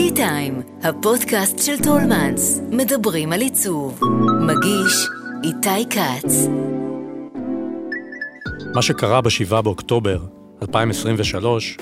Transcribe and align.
טי 0.00 0.14
טיים, 0.14 0.62
הפודקאסט 0.82 1.58
של 1.58 1.82
טולמנס, 1.82 2.60
מדברים 2.70 3.32
על 3.32 3.40
עיצוב. 3.40 4.00
מגיש 4.40 5.08
איתי 5.44 5.88
כץ. 5.90 6.46
מה 8.74 8.82
שקרה 8.82 9.20
ב-7 9.20 9.62
באוקטובר 9.62 10.18
2023, 10.62 11.78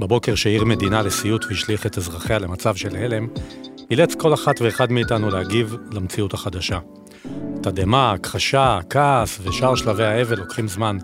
בבוקר 0.00 0.34
שהעיר 0.34 0.64
מדינה 0.64 1.02
לסיוט 1.02 1.44
והשליך 1.44 1.86
את 1.86 1.98
אזרחיה 1.98 2.38
למצב 2.38 2.76
של 2.76 2.96
הלם, 2.96 3.26
אילץ 3.90 4.14
כל 4.14 4.34
אחת 4.34 4.60
ואחד 4.60 4.92
מאיתנו 4.92 5.30
להגיב 5.30 5.76
למציאות 5.92 6.34
החדשה. 6.34 6.78
תדהמה, 7.62 8.12
הכחשה, 8.12 8.78
כעס 8.90 9.38
ושאר 9.42 9.74
שלבי 9.74 10.04
האבל 10.04 10.38
לוקחים 10.38 10.68
זמן, 10.68 10.96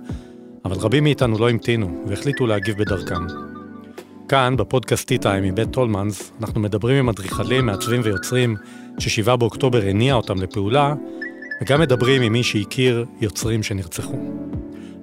אבל 0.65 0.77
רבים 0.77 1.05
מאיתנו 1.05 1.39
לא 1.39 1.51
המתינו 1.51 2.05
והחליטו 2.07 2.47
להגיב 2.47 2.79
בדרכם. 2.79 3.54
כאן, 4.35 4.57
בפודקאסט 4.57 5.13
T-Time 5.13 5.41
מבית 5.43 5.71
טולמנס, 5.71 6.33
אנחנו 6.41 6.61
מדברים 6.61 6.97
עם 6.97 7.09
אדריכלים, 7.09 7.67
מעצבים 7.67 8.01
ויוצרים 8.05 8.57
ש-7 8.99 9.37
באוקטובר 9.37 9.83
הניע 9.83 10.15
אותם 10.15 10.43
לפעולה, 10.43 10.95
וגם 11.63 11.81
מדברים 11.81 12.23
עם 12.23 12.33
מי 12.33 12.43
שהכיר 12.43 13.05
יוצרים 13.21 13.63
שנרצחו. 13.63 14.17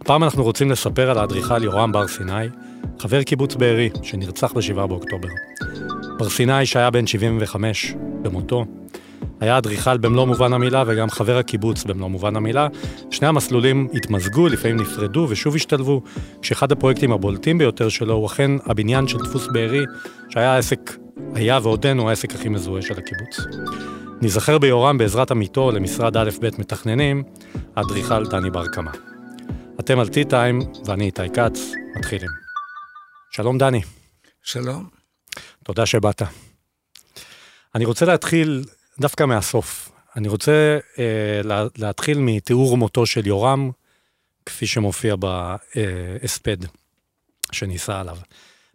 הפעם 0.01 0.23
אנחנו 0.23 0.43
רוצים 0.43 0.71
לספר 0.71 1.09
על 1.09 1.17
האדריכל 1.17 1.63
יורם 1.63 1.91
בר 1.91 2.07
סיני, 2.07 2.47
חבר 2.99 3.23
קיבוץ 3.23 3.55
בארי, 3.55 3.89
שנרצח 4.03 4.53
ב-7 4.53 4.87
באוקטובר. 4.87 5.29
בר 6.20 6.29
סיני, 6.29 6.65
שהיה 6.65 6.89
בן 6.89 7.07
75 7.07 7.93
במותו, 8.21 8.65
היה 9.41 9.57
אדריכל 9.57 9.97
במלוא 9.97 10.25
מובן 10.25 10.53
המילה 10.53 10.83
וגם 10.87 11.09
חבר 11.09 11.37
הקיבוץ 11.37 11.83
במלוא 11.83 12.07
מובן 12.07 12.35
המילה. 12.35 12.67
שני 13.11 13.27
המסלולים 13.27 13.87
התמזגו, 13.93 14.47
לפעמים 14.47 14.77
נפרדו 14.77 15.27
ושוב 15.29 15.55
השתלבו, 15.55 16.01
כשאחד 16.41 16.71
הפרויקטים 16.71 17.11
הבולטים 17.11 17.57
ביותר 17.57 17.89
שלו 17.89 18.13
הוא 18.13 18.27
אכן 18.27 18.51
הבניין 18.65 19.07
של 19.07 19.17
דפוס 19.17 19.47
בארי, 19.47 19.83
שהיה 20.29 20.53
העסק, 20.53 20.79
היה 21.35 21.59
ועודנו 21.63 22.09
העסק 22.09 22.35
הכי 22.35 22.49
מזוהה 22.49 22.81
של 22.81 22.93
הקיבוץ. 22.93 23.39
ניזכר 24.21 24.57
ביורם 24.57 24.97
בעזרת 24.97 25.31
עמיתו 25.31 25.71
למשרד 25.71 26.17
א' 26.17 26.29
ב' 26.41 26.49
מתכננים, 26.59 27.23
האדריכל 27.76 28.26
דני 28.26 28.49
בר 28.49 28.67
קמה. 28.67 28.91
אתם 29.79 29.99
על 29.99 30.07
טי-טיים 30.07 30.59
ואני 30.85 31.05
איתי 31.05 31.29
כץ, 31.33 31.71
מתחילים. 31.98 32.29
שלום 33.31 33.57
דני. 33.57 33.81
שלום. 34.43 34.89
תודה 35.63 35.85
שבאת. 35.85 36.21
אני 37.76 37.85
רוצה 37.85 38.05
להתחיל 38.05 38.63
דווקא 39.02 39.24
מהסוף. 39.24 39.91
אני 40.16 40.27
רוצה 40.27 40.77
אה, 40.99 41.41
לה, 41.44 41.66
להתחיל 41.77 42.18
מתיאור 42.18 42.77
מותו 42.77 43.05
של 43.05 43.27
יורם, 43.27 43.71
כפי 44.46 44.68
שמופיע 44.68 45.16
בהספד 45.16 46.57
שניסה 47.52 47.99
עליו. 47.99 48.18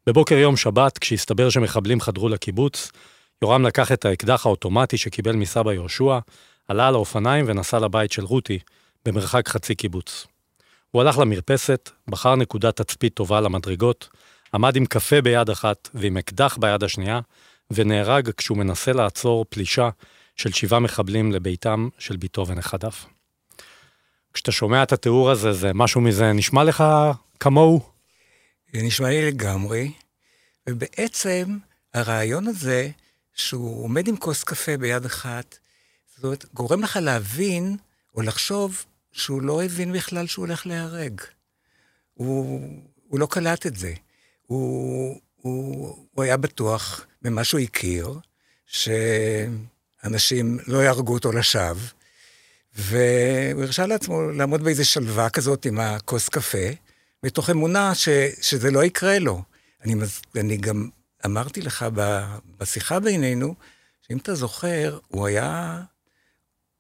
בבוקר 0.07 0.35
יום 0.35 0.57
שבת, 0.57 0.99
כשהסתבר 0.99 1.51
שמחבלים 1.51 2.01
חדרו 2.01 2.29
לקיבוץ, 2.29 2.91
יורם 3.43 3.67
לקח 3.67 3.93
את 3.93 4.05
האקדח 4.05 4.47
האוטומטי 4.47 4.97
שקיבל 4.97 5.37
מסבא 5.37 5.73
יהושע, 5.73 6.19
עלה 6.69 6.89
על 6.89 6.95
האופניים 6.95 7.45
ונסע 7.49 7.79
לבית 7.79 8.13
של 8.13 8.25
רותי, 8.25 8.59
במרחק 9.05 9.49
חצי 9.49 9.75
קיבוץ. 9.75 10.27
הוא 10.91 11.03
הלך 11.03 11.19
למרפסת, 11.19 11.91
בחר 12.09 12.37
נקודת 12.37 12.77
תצפית 12.77 13.15
טובה 13.15 13.41
למדרגות, 13.41 14.09
עמד 14.55 14.77
עם 14.77 14.87
קפה 14.87 15.21
ביד 15.21 15.51
אחת 15.51 15.89
ועם 15.95 16.17
אקדח 16.17 16.57
ביד 16.61 16.85
השנייה, 16.85 17.21
ונהרג 17.71 18.31
כשהוא 18.31 18.59
מנסה 18.59 18.93
לעצור 18.93 19.45
פלישה 19.49 19.89
של 20.37 20.53
שבעה 20.53 20.81
מחבלים 20.81 21.33
לביתם 21.33 21.89
של 21.99 22.17
ביתו 22.17 22.47
ונכדיו. 22.47 22.93
כשאתה 24.33 24.53
שומע 24.53 24.83
את 24.83 24.93
התיאור 24.93 25.31
הזה, 25.31 25.53
זה 25.53 25.71
משהו 25.75 26.01
מזה 26.01 26.33
נשמע 26.33 26.65
לך 26.65 26.85
כמוהו? 27.41 27.81
זה 28.73 28.83
נשמע 28.83 29.09
לי 29.09 29.27
לגמרי, 29.27 29.93
ובעצם 30.69 31.59
הרעיון 31.95 32.47
הזה, 32.47 32.91
שהוא 33.35 33.85
עומד 33.85 34.09
עם 34.09 34.17
כוס 34.17 34.45
קפה 34.45 34.77
ביד 34.77 35.05
אחת, 35.05 35.59
זאת 36.15 36.25
אומרת, 36.25 36.45
גורם 36.55 36.83
לך 36.83 36.99
להבין 37.03 37.77
או 38.15 38.23
לחשוב 38.23 38.85
שהוא 39.13 39.43
לא 39.43 39.63
הבין 39.63 39.93
בכלל 39.93 40.27
שהוא 40.27 40.47
הולך 40.47 40.67
להיהרג. 40.67 41.21
הוא, 42.15 42.61
הוא 43.09 43.21
לא 43.21 43.27
קלט 43.31 43.67
את 43.67 43.77
זה. 43.77 43.95
הוא, 44.47 45.21
הוא, 45.37 46.07
הוא 46.11 46.25
היה 46.25 46.37
בטוח 46.37 47.07
במה 47.23 47.45
שהוא 47.45 47.61
הכיר, 47.61 48.19
שאנשים 50.07 50.59
לא 50.67 50.79
יהרגו 50.79 51.15
אותו 51.15 51.33
לשווא, 51.33 51.81
והוא 52.75 53.63
הרשה 53.63 53.87
לעצמו 53.87 54.31
לעמוד 54.31 54.63
באיזה 54.63 54.85
שלווה 54.85 55.31
כזאת 55.31 55.67
עם 55.67 55.81
הכוס 55.81 56.29
קפה, 56.29 56.69
מתוך 57.23 57.51
אמונה 57.51 57.95
ש, 57.95 58.09
שזה 58.41 58.71
לא 58.71 58.85
יקרה 58.85 59.19
לו. 59.19 59.43
אני, 59.85 59.95
אני 60.37 60.57
גם 60.57 60.89
אמרתי 61.25 61.61
לך 61.61 61.87
ב, 61.95 62.25
בשיחה 62.59 63.01
בינינו, 63.01 63.55
שאם 64.03 64.19
אתה 64.19 64.35
זוכר, 64.35 64.99
הוא 65.09 65.27
היה... 65.27 65.83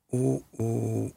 הוא, 0.06 0.42
הוא, 0.50 1.10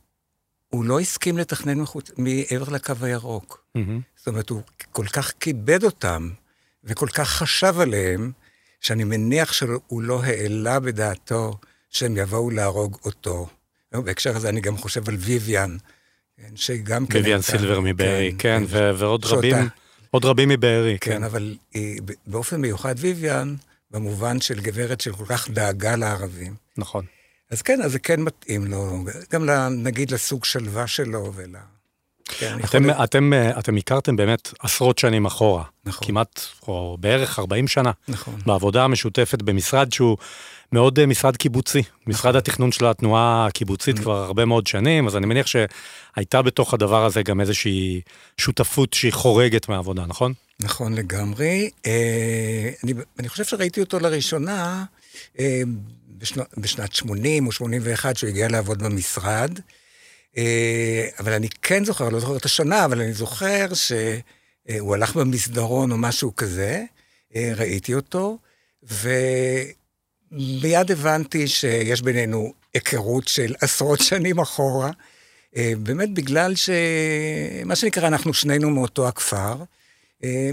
הוא 0.70 0.86
לא 0.86 1.00
הסכים 1.00 1.38
לתכנן 1.38 1.80
מחוץ, 1.80 2.12
מעבר 2.18 2.74
לקו 2.74 2.94
הירוק. 3.02 3.64
Mm-hmm. 3.78 3.80
זאת 4.16 4.28
אומרת, 4.28 4.50
הוא 4.50 4.62
כל 4.92 5.06
כך 5.08 5.34
כיבד 5.40 5.84
אותם, 5.84 6.30
וכל 6.84 7.08
כך 7.08 7.30
חשב 7.30 7.80
עליהם, 7.80 8.32
שאני 8.82 9.04
מניח 9.04 9.54
שהוא 9.54 10.02
לא 10.02 10.24
העלה 10.24 10.80
בדעתו 10.80 11.58
שהם 11.90 12.18
יבואו 12.18 12.50
להרוג 12.50 12.98
אותו. 13.06 13.48
בהקשר 13.92 14.36
הזה 14.36 14.50
אני 14.50 14.62
גם 14.62 14.78
חושב 14.78 15.10
על 15.10 15.16
ויויאן, 15.16 15.78
כן, 16.38 16.56
שגם 16.56 17.06
כן... 17.06 17.20
ויויאן 17.20 17.42
סילבר 17.42 17.80
מבארי, 17.80 18.32
כן, 18.38 18.38
כן, 18.38 18.68
כן 18.68 18.96
ועוד 18.98 19.26
רבים, 19.26 19.56
עוד 20.12 20.26
רבים 20.26 20.50
מבארי, 20.50 20.98
כן. 21.02 21.12
כן, 21.12 21.24
אבל 21.24 21.56
באופן 22.28 22.62
מיוחד 22.62 22.96
ויויאן, 22.98 23.56
במובן 23.92 24.42
של 24.42 24.60
גברת 24.60 25.02
שכל 25.02 25.26
כך 25.26 25.50
דאגה 25.50 25.96
לערבים. 25.96 26.56
נכון. 26.78 27.06
אז 27.52 27.62
כן, 27.62 27.82
אז 27.82 27.92
זה 27.92 28.00
כן 28.00 28.22
מתאים 28.22 28.68
לו, 28.68 29.04
גם 29.32 29.50
נגיד 29.70 30.12
לסוג 30.12 30.46
שלווה 30.46 30.88
שלו 30.88 31.34
ול... 31.36 31.56
כן, 32.26 32.58
אתם, 32.66 32.90
יכול... 32.90 33.04
אתם, 33.04 33.32
אתם 33.60 33.78
הכרתם 33.78 34.16
באמת 34.16 34.54
עשרות 34.60 34.98
שנים 34.98 35.26
אחורה. 35.26 35.64
נכון. 35.86 36.08
כמעט, 36.08 36.42
או 36.68 36.98
בערך 37.00 37.40
40 37.40 37.68
שנה. 37.68 37.92
נכון. 38.08 38.40
בעבודה 38.46 38.84
המשותפת 38.84 39.42
במשרד 39.42 39.94
שהוא 39.94 40.18
מאוד 40.72 41.00
אה, 41.00 41.06
משרד 41.06 41.38
קיבוצי. 41.38 41.80
נכון. 41.80 42.14
משרד 42.14 42.36
התכנון 42.36 42.72
של 42.72 42.86
התנועה 42.86 43.46
הקיבוצית 43.46 43.96
נכון. 43.96 44.04
כבר 44.04 44.24
הרבה 44.24 44.46
מאוד 44.46 44.68
שנים, 44.68 45.08
אז 45.08 45.16
אני 45.16 45.26
מניח 45.26 45.48
שהייתה 45.48 46.42
בתוך 46.42 46.74
הדבר 46.74 47.06
הזה 47.06 47.24
גם 47.24 47.42
איזושהי 47.42 48.02
שותפות 48.38 48.94
שהיא 48.94 49.14
חורגת 49.14 49.70
מהעבודה, 49.70 50.06
נכון? 50.06 50.34
נכון 50.60 50.94
לגמרי. 50.94 51.70
אה, 51.86 52.70
אני, 52.84 52.94
אני 53.20 53.30
חושב 53.30 53.44
שראיתי 53.44 53.80
אותו 53.80 54.00
לראשונה 54.00 54.86
אה, 55.40 55.62
בשנת 56.58 56.94
80 56.94 57.48
או 57.48 57.52
81, 57.52 58.18
שהוא 58.18 58.30
הגיע 58.30 58.48
לעבוד 58.48 58.84
במשרד. 58.84 59.60
אבל 61.20 61.34
אני 61.34 61.48
כן 61.62 61.86
זוכר, 61.86 62.10
לא 62.10 62.20
זוכר 62.20 62.38
את 62.38 62.46
השנה, 62.46 62.86
אבל 62.86 63.02
אני 63.02 63.14
זוכר 63.14 63.68
שהוא 63.74 64.96
הלך 64.96 65.16
במסדרון 65.16 65.92
או 65.92 65.98
משהו 65.98 66.36
כזה, 66.36 66.84
ראיתי 67.36 67.94
אותו, 67.94 68.38
ומיד 70.32 70.92
הבנתי 70.92 71.48
שיש 71.48 72.02
בינינו 72.02 72.54
היכרות 72.74 73.28
של 73.28 73.56
עשרות 73.62 74.00
שנים 74.00 74.40
אחורה, 74.40 74.92
אה, 75.58 75.74
באמת 75.78 76.14
בגלל 76.14 76.54
שמה 76.56 77.76
שנקרא, 77.76 78.08
אנחנו 78.08 78.34
שנינו 78.34 78.70
מאותו 78.70 79.08
הכפר. 79.08 79.56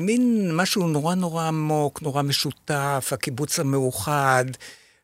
מין 0.01 0.51
משהו 0.55 0.89
נורא 0.89 1.15
נורא 1.15 1.45
עמוק, 1.45 2.03
נורא 2.03 2.23
משותף, 2.23 3.09
הקיבוץ 3.13 3.59
המאוחד, 3.61 4.45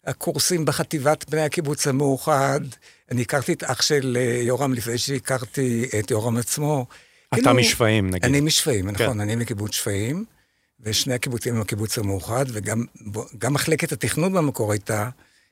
הקורסים 0.06 0.64
בחטיבת 0.64 1.30
בני 1.30 1.40
הקיבוץ 1.40 1.86
המאוחד. 1.86 2.60
אני 3.10 3.22
הכרתי 3.22 3.52
את 3.52 3.64
אח 3.64 3.82
של 3.82 4.18
אה, 4.20 4.40
יורם 4.42 4.74
לפני 4.74 4.98
שהכרתי 4.98 5.88
את 5.98 6.10
יורם 6.10 6.36
עצמו. 6.36 6.86
אתה 7.28 7.36
כאילו, 7.36 7.54
משפעים, 7.54 8.10
נגיד. 8.10 8.24
אני 8.24 8.40
משפעים, 8.40 8.92
כן. 8.92 9.04
נכון, 9.04 9.20
אני 9.20 9.36
מקיבוץ 9.36 9.74
שפעים, 9.74 10.24
ושני 10.82 11.14
הקיבוצים 11.14 11.54
הם 11.54 11.60
הקיבוץ 11.60 11.98
המאוחד, 11.98 12.44
וגם 12.48 12.84
מחלקת 13.54 13.92
התכנון 13.92 14.32
במקור 14.32 14.72
הייתה 14.72 15.08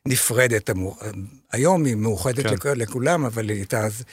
נפרדת. 0.06 0.70
היום 1.52 1.84
היא 1.84 1.94
מאוחדת 1.94 2.46
כן. 2.46 2.54
לכ, 2.54 2.66
לכולם, 2.66 3.24
אבל 3.24 3.48
היא 3.48 3.56
הייתה 3.56 3.80
אז 3.80 4.04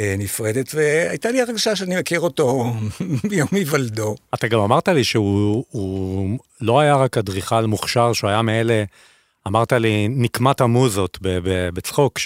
אה, 0.00 0.14
נפרדת, 0.18 0.74
והייתה 0.74 1.30
לי 1.30 1.40
הרגשה 1.40 1.76
שאני 1.76 1.96
מכיר 2.00 2.20
אותו 2.20 2.74
מיום 3.30 3.48
היוולדו. 3.52 4.16
אתה 4.34 4.48
גם 4.48 4.60
אמרת 4.60 4.88
לי 4.88 5.04
שהוא 5.04 6.38
לא 6.60 6.80
היה 6.80 6.96
רק 6.96 7.18
אדריכל 7.18 7.66
מוכשר, 7.66 8.12
שהוא 8.12 8.30
היה 8.30 8.42
מאלה... 8.42 8.84
אמרת 9.46 9.72
לי, 9.72 10.08
נקמת 10.08 10.60
המוזות 10.60 11.18
בצחוק, 11.74 12.18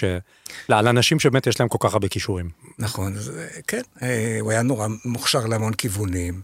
על 0.69 0.87
אנשים 0.87 1.19
שבאמת 1.19 1.47
יש 1.47 1.59
להם 1.59 1.69
כל 1.69 1.77
כך 1.81 1.93
הרבה 1.93 2.07
כישורים. 2.07 2.49
נכון, 2.79 3.15
אז, 3.15 3.31
כן, 3.67 3.81
אה, 4.01 4.37
הוא 4.41 4.51
היה 4.51 4.61
נורא 4.61 4.87
מוכשר 5.05 5.45
להמון 5.45 5.73
כיוונים. 5.73 6.41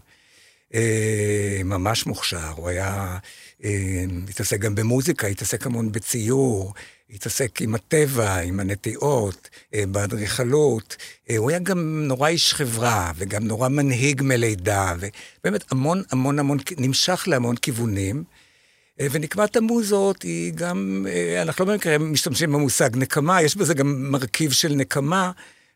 אה, 0.74 1.60
ממש 1.64 2.06
מוכשר, 2.06 2.52
הוא 2.56 2.68
היה, 2.68 3.18
אה, 3.64 4.04
התעסק 4.28 4.58
גם 4.58 4.74
במוזיקה, 4.74 5.26
התעסק 5.26 5.66
המון 5.66 5.92
בציור, 5.92 6.74
התעסק 7.10 7.62
עם 7.62 7.74
הטבע, 7.74 8.36
עם 8.36 8.60
הנטיעות, 8.60 9.48
באדריכלות. 9.88 10.96
הוא 11.38 11.50
היה 11.50 11.58
גם 11.58 12.04
נורא 12.08 12.28
איש 12.28 12.54
חברה, 12.54 13.12
וגם 13.16 13.44
נורא 13.44 13.68
מנהיג 13.68 14.22
מלידה, 14.22 14.94
ובאמת 14.98 15.72
המון 15.72 16.02
המון 16.10 16.38
המון, 16.38 16.58
נמשך 16.78 17.24
להמון 17.26 17.56
כיוונים. 17.56 18.24
אה, 19.00 19.06
ונקמת 19.10 19.56
המוזות 19.56 20.22
היא 20.22 20.52
גם, 20.54 21.06
אה, 21.08 21.42
אנחנו 21.42 21.64
לא 21.64 21.72
במקרה 21.72 21.98
משתמשים 21.98 22.52
במושג 22.52 22.90
נקמה, 22.96 23.42
יש 23.42 23.56
בזה 23.56 23.74
גם 23.74 24.10
מרכיב 24.10 24.52
של 24.52 24.74
נקמה, 24.74 25.30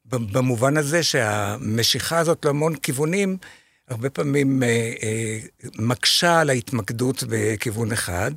במובן 0.04 0.76
הזה 0.76 1.02
שהמשיכה 1.02 2.18
הזאת 2.18 2.44
להמון 2.44 2.74
כיוונים, 2.74 3.36
הרבה 3.88 4.10
פעמים 4.10 4.62
אה, 4.62 4.68
אה, 5.02 5.38
מקשה 5.78 6.40
על 6.40 6.50
ההתמקדות 6.50 7.24
בכיוון 7.28 7.92
אחד. 7.92 8.30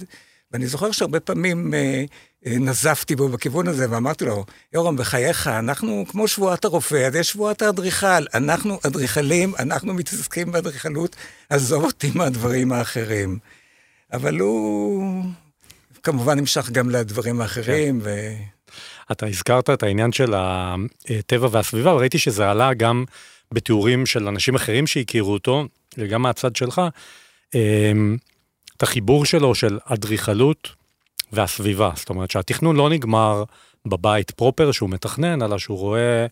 ואני 0.51 0.67
זוכר 0.67 0.91
שהרבה 0.91 1.19
פעמים 1.19 1.73
אה, 1.73 2.03
אה, 2.45 2.55
נזפתי 2.59 3.15
בו 3.15 3.29
בכיוון 3.29 3.67
הזה, 3.67 3.91
ואמרתי 3.91 4.25
לו, 4.25 4.45
יורם, 4.73 4.95
בחייך, 4.95 5.47
אנחנו 5.47 6.05
כמו 6.07 6.27
שבועת 6.27 6.65
הרופא, 6.65 7.07
אז 7.07 7.15
יש 7.15 7.29
שבועת 7.29 7.61
האדריכל. 7.61 8.25
אנחנו 8.33 8.79
אדריכלים, 8.87 9.53
אנחנו 9.59 9.93
מתעסקים 9.93 10.51
באדריכלות, 10.51 11.15
עזוב 11.49 11.83
אותי 11.83 12.11
מהדברים 12.15 12.71
האחרים. 12.71 13.39
אבל 14.13 14.39
הוא 14.39 15.23
כמובן 16.03 16.39
נמשך 16.39 16.69
גם 16.69 16.89
לדברים 16.89 17.41
האחרים. 17.41 18.01
כן. 18.01 18.05
ו... 18.05 18.33
אתה 19.11 19.25
הזכרת 19.25 19.69
את 19.69 19.83
העניין 19.83 20.11
של 20.11 20.33
הטבע 20.35 21.47
והסביבה, 21.51 21.93
וראיתי 21.93 22.17
שזה 22.17 22.49
עלה 22.49 22.73
גם 22.73 23.05
בתיאורים 23.51 24.05
של 24.05 24.27
אנשים 24.27 24.55
אחרים 24.55 24.87
שהכירו 24.87 25.33
אותו, 25.33 25.65
וגם 25.97 26.21
מהצד 26.21 26.55
שלך, 26.55 26.81
אמ, 27.55 28.17
את 28.77 28.83
החיבור 28.83 29.25
שלו 29.25 29.55
של 29.55 29.79
אדריכלות 29.85 30.69
והסביבה. 31.31 31.91
זאת 31.95 32.09
אומרת 32.09 32.31
שהתכנון 32.31 32.75
לא 32.75 32.89
נגמר 32.89 33.43
בבית 33.85 34.31
פרופר 34.31 34.71
שהוא 34.71 34.89
מתכנן, 34.89 35.41
אלא 35.41 35.57
שהוא 35.57 35.77
רואה 35.77 36.25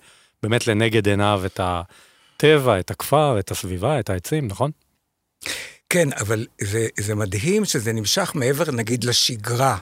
באמת 0.44 0.68
לנגד 0.68 1.08
עיניו 1.08 1.42
את 1.46 1.60
הטבע, 1.64 2.80
את 2.80 2.92
הכפר, 2.92 3.40
את 3.40 3.52
הסביבה, 3.52 4.00
את 4.00 4.10
העצים, 4.10 4.48
נכון? 4.48 4.72
כן, 5.90 6.14
אבל 6.14 6.46
זה, 6.62 6.88
זה 7.00 7.16
מדהים 7.16 7.66
שזה 7.66 7.94
נמשך 7.94 8.32
מעבר, 8.36 8.72
נגיד, 8.72 9.04
לשגרה. 9.04 9.78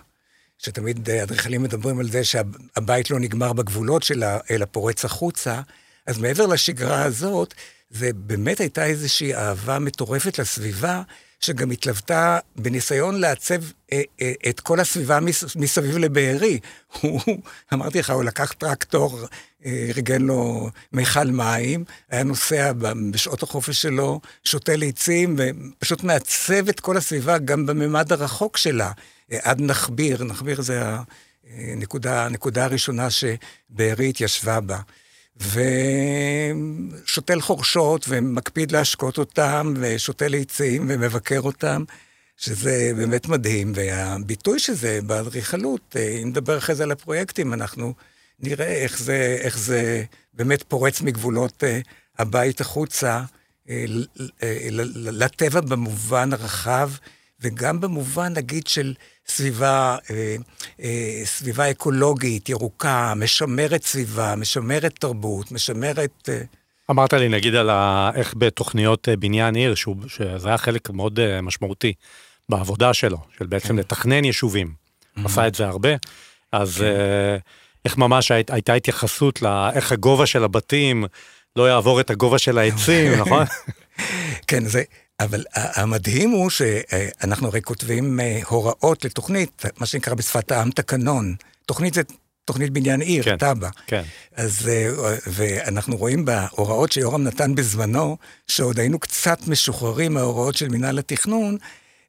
שתמיד 0.58 1.10
אדריכלים 1.10 1.64
מדברים 1.64 2.00
על 2.00 2.10
זה 2.10 2.24
שהבית 2.24 3.12
לא 3.12 3.20
נגמר 3.20 3.54
בגבולות 3.54 4.04
שלה, 4.04 4.40
אלא 4.52 4.66
פורץ 4.72 5.06
החוצה. 5.06 5.62
אז 6.08 6.18
מעבר 6.18 6.46
לשגרה 6.46 7.04
הזאת, 7.04 7.54
זה 7.90 8.10
באמת 8.14 8.60
הייתה 8.60 8.86
איזושהי 8.86 9.36
אהבה 9.36 9.80
מטורפת 9.80 10.40
לסביבה, 10.40 11.02
שגם 11.40 11.72
התלוותה 11.72 12.40
בניסיון 12.56 13.20
לעצב 13.20 13.62
אה, 13.94 14.02
אה, 14.22 14.34
את 14.50 14.60
כל 14.60 14.80
הסביבה 14.80 15.20
מסביב 15.56 15.98
לבארי. 15.98 16.60
הוא, 17.02 17.22
אמרתי 17.74 18.00
לך, 18.00 18.10
הוא 18.10 18.24
לקח 18.24 18.52
טרקטור, 18.52 19.20
אה, 19.66 19.86
ארגן 19.90 20.22
לו 20.22 20.70
מיכל 20.94 21.24
מים, 21.24 21.84
היה 22.10 22.24
נוסע 22.24 22.72
בשעות 23.12 23.44
החופש 23.44 23.82
שלו, 23.82 24.22
שותה 24.44 24.76
ליצים, 24.76 25.36
ופשוט 25.38 26.04
מעצב 26.04 26.70
את 26.70 26.80
כל 26.80 26.98
הסביבה 26.98 27.38
גם 27.38 27.66
בממד 27.66 28.12
הרחוק 28.14 28.58
שלה, 28.58 28.92
עד 29.32 29.62
נחביר, 29.62 30.24
נחביר 30.24 30.62
זה 30.62 30.82
הנקודה, 31.58 32.26
הנקודה 32.26 32.66
הראשונה 32.66 33.08
שבארי 33.10 34.10
התיישבה 34.10 34.60
בה. 34.60 34.80
ושותל 35.42 37.42
חורשות 37.42 38.06
ומקפיד 38.10 38.72
להשקות 38.72 39.18
אותם, 39.18 39.74
ושותה 39.80 40.28
ליצים 40.28 40.86
ומבקר 40.90 41.40
אותם, 41.40 41.84
שזה 42.38 42.92
באמת 42.96 43.28
מדהים. 43.28 43.72
והביטוי 43.76 44.60
של 44.60 44.74
זה 44.74 45.00
באדריכלות, 45.06 45.96
אה, 45.96 46.20
אם 46.24 46.28
נדבר 46.28 46.58
אחרי 46.58 46.76
זה 46.76 46.84
על 46.84 46.92
הפרויקטים, 46.92 47.54
אנחנו 47.54 47.94
נראה 48.40 48.74
איך 48.74 49.00
זה, 49.00 49.38
איך 49.42 49.58
זה 49.58 50.04
באמת 50.34 50.64
פורץ 50.64 51.02
מגבולות 51.02 51.64
אה, 51.64 51.80
הבית 52.18 52.62
החוצה, 52.62 53.22
אה, 53.70 53.86
לטבע 54.96 55.62
במובן 55.62 56.34
הרחב, 56.34 56.92
וגם 57.42 57.82
במובן, 57.82 58.34
נגיד, 58.34 58.68
של 58.68 58.94
סביבה, 59.30 59.98
אה, 60.12 60.36
אה, 60.82 61.22
סביבה 61.26 61.72
אקולוגית, 61.72 62.50
ירוקה, 62.50 63.14
משמרת 63.16 63.84
סביבה, 63.84 64.36
משמרת 64.36 65.00
תרבות, 65.00 65.52
משמרת... 65.52 66.30
אה... 66.30 66.42
אמרת 66.92 67.14
לי, 67.14 67.30
נגיד, 67.30 67.56
על 67.56 67.70
ה... 67.70 68.12
איך 68.16 68.34
בתוכניות 68.38 69.08
בניין 69.20 69.56
עיר, 69.56 69.76
שהוא, 69.76 69.96
שזה 70.08 70.48
היה 70.48 70.58
חלק 70.58 70.90
מאוד 70.90 71.20
משמעותי 71.42 71.94
בעבודה 72.50 72.94
שלו, 72.94 73.18
של 73.38 73.46
בעצם 73.46 73.68
כן. 73.68 73.76
לתכנן 73.76 74.26
יישובים. 74.26 74.68
Mm-hmm. 74.68 75.26
עשה 75.26 75.48
את 75.48 75.56
זה 75.56 75.68
הרבה, 75.68 75.90
אז 76.52 76.78
כן. 76.78 76.86
איך 77.86 77.98
ממש 77.98 78.32
היית, 78.32 78.50
הייתה 78.50 78.74
התייחסות 78.74 79.42
לאיך 79.42 79.92
הגובה 79.92 80.26
של 80.26 80.44
הבתים 80.44 81.06
לא 81.56 81.70
יעבור 81.70 82.00
את 82.00 82.10
הגובה 82.10 82.38
של 82.38 82.58
העצים, 82.58 83.12
נכון? 83.22 83.44
כן, 84.48 84.66
זה... 84.66 84.84
אבל 85.20 85.44
המדהים 85.54 86.30
הוא 86.30 86.50
שאנחנו 86.50 87.48
הרי 87.48 87.62
כותבים 87.62 88.20
אה, 88.20 88.40
הוראות 88.48 89.06
לתוכנית, 89.06 89.64
מה 89.80 89.86
שנקרא 89.86 90.14
בשפת 90.14 90.52
העם 90.52 90.72
תקנון. 90.72 91.36
תוכנית 91.66 91.94
זה 91.94 92.02
תוכנית 92.46 92.72
בניין 92.72 93.02
עיר, 93.02 93.24
כן, 93.24 93.38
תב"ע. 93.38 93.70
כן. 93.88 94.04
אז, 94.36 94.70
אה, 94.70 94.90
ואנחנו 95.28 95.98
רואים 95.98 96.26
בהוראות 96.26 96.92
שיורם 96.92 97.24
נתן 97.24 97.56
בזמנו, 97.56 98.18
שעוד 98.48 98.80
היינו 98.80 99.00
קצת 99.00 99.48
משוחררים 99.48 100.14
מההוראות 100.14 100.56
של 100.56 100.70
מינהל 100.70 101.00
התכנון, 101.00 101.58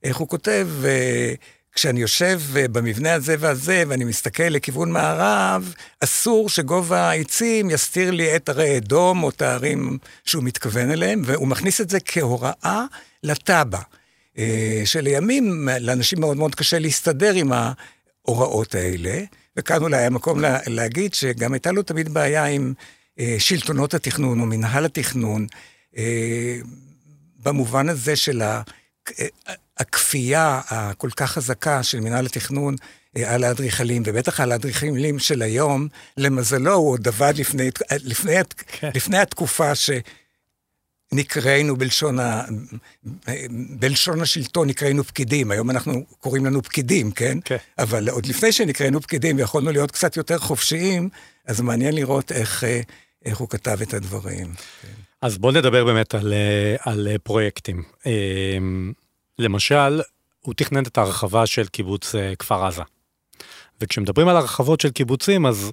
איך 0.02 0.16
הוא 0.16 0.28
כותב, 0.28 0.69
אה, 0.84 1.34
כשאני 1.78 2.00
יושב 2.00 2.40
אה, 2.56 2.69
במבנה 2.69 3.14
הזה 3.14 3.36
והזה, 3.38 3.84
ואני 3.88 4.04
מסתכל 4.04 4.42
לכיוון 4.42 4.90
מערב, 4.90 5.75
אסור 6.00 6.48
שגובה 6.48 7.10
העצים 7.10 7.70
יסתיר 7.70 8.10
לי 8.10 8.36
את 8.36 8.48
הרי 8.48 8.76
אדום 8.76 9.22
או 9.22 9.28
את 9.28 9.42
הערים 9.42 9.98
שהוא 10.25 10.42
מתכוון 10.42 10.90
אליהם, 10.90 11.22
והוא 11.25 11.48
מכניס 11.48 11.80
את 11.80 11.90
זה 11.90 12.00
כהוראה 12.00 12.84
לתב"ע. 13.22 13.78
אה, 14.38 14.82
שלימים 14.84 15.69
לאנשים 15.80 16.20
מאוד 16.20 16.36
מאוד 16.36 16.54
קשה 16.54 16.78
להסתדר 16.78 17.34
עם 17.34 17.52
ההוראות 17.52 18.74
האלה, 18.74 19.20
וכאן 19.56 19.82
אולי 19.82 20.04
המקום 20.04 20.40
לה, 20.40 20.58
להגיד 20.66 21.14
שגם 21.14 21.52
הייתה 21.52 21.72
לו 21.72 21.82
תמיד 21.82 22.14
בעיה 22.14 22.44
עם 22.44 22.72
אה, 23.19 23.36
שלטונות 23.38 23.94
התכנון 23.94 24.40
או 24.40 24.46
מנהל 24.46 24.84
התכנון, 24.84 25.46
במובן 27.42 27.88
הזה 27.88 28.16
של 28.16 28.42
ה... 28.42 28.62
הכפייה 29.78 30.60
הכל 30.69 31.10
כך 31.16 31.30
חזקה 31.30 31.82
של 31.82 32.00
מינהל 32.00 32.26
התכנון 32.26 32.76
אה, 33.16 33.34
על 33.34 33.44
האדריכלים, 33.44 34.02
ובטח 34.06 34.40
על 34.40 34.52
האדריכלים 34.52 35.19
של 35.19 35.42
היום, 35.42 35.88
למזלו 36.16 36.75
הוא 36.75 36.90
עוד 36.90 37.08
עבד 37.08 37.32
לפני, 37.36 37.70
לפני, 38.04 38.34
כן. 38.66 38.90
לפני 38.94 39.19
התקופה 39.19 39.75
ש... 39.75 39.90
נקראנו 41.12 41.76
בלשון, 41.76 42.20
ה... 42.20 42.44
בלשון 43.78 44.20
השלטון 44.20 44.69
נקראנו 44.69 45.04
פקידים, 45.04 45.50
היום 45.50 45.70
אנחנו 45.70 46.04
קוראים 46.20 46.46
לנו 46.46 46.62
פקידים, 46.62 47.10
כן? 47.10 47.38
כן. 47.44 47.56
אבל 47.78 48.08
עוד 48.08 48.26
לפני 48.26 48.52
שנקראנו 48.52 49.00
פקידים 49.00 49.36
ויכולנו 49.36 49.72
להיות 49.72 49.91
קצת 49.91 50.17
יותר 50.17 50.38
חופשיים, 50.38 51.08
אז 51.46 51.60
מעניין 51.60 51.94
לראות 51.94 52.32
איך, 52.32 52.64
אה, 52.64 52.81
איך 53.24 53.38
הוא 53.38 53.48
כתב 53.48 53.79
את 53.82 53.94
הדברים. 53.94 54.46
כן. 54.82 54.88
אז 55.22 55.38
בואו 55.38 55.53
נדבר 55.53 55.84
באמת 55.84 56.14
על, 56.14 56.32
אה, 56.32 56.76
על 56.93 57.08
פרויקטים. 57.22 57.82
למשל, 59.38 60.00
הוא 60.40 60.54
תכנן 60.54 60.82
את 60.82 60.98
ההרחבה 60.98 61.46
של 61.46 61.66
קיבוץ 61.66 62.14
אה, 62.14 62.36
כפר 62.38 62.64
עזה. 62.64 62.82
וכשמדברים 63.80 64.28
על 64.28 64.36
הרחבות 64.36 64.80
של 64.80 64.90
קיבוצים, 64.90 65.46
אז 65.46 65.72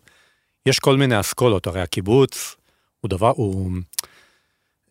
יש 0.65 0.79
כל 0.79 0.97
מיני 0.97 1.19
אסכולות, 1.19 1.67
הרי 1.67 1.81
הקיבוץ 1.81 2.55
הוא 3.01 3.09
דבר, 3.09 3.31
הוא 3.35 3.71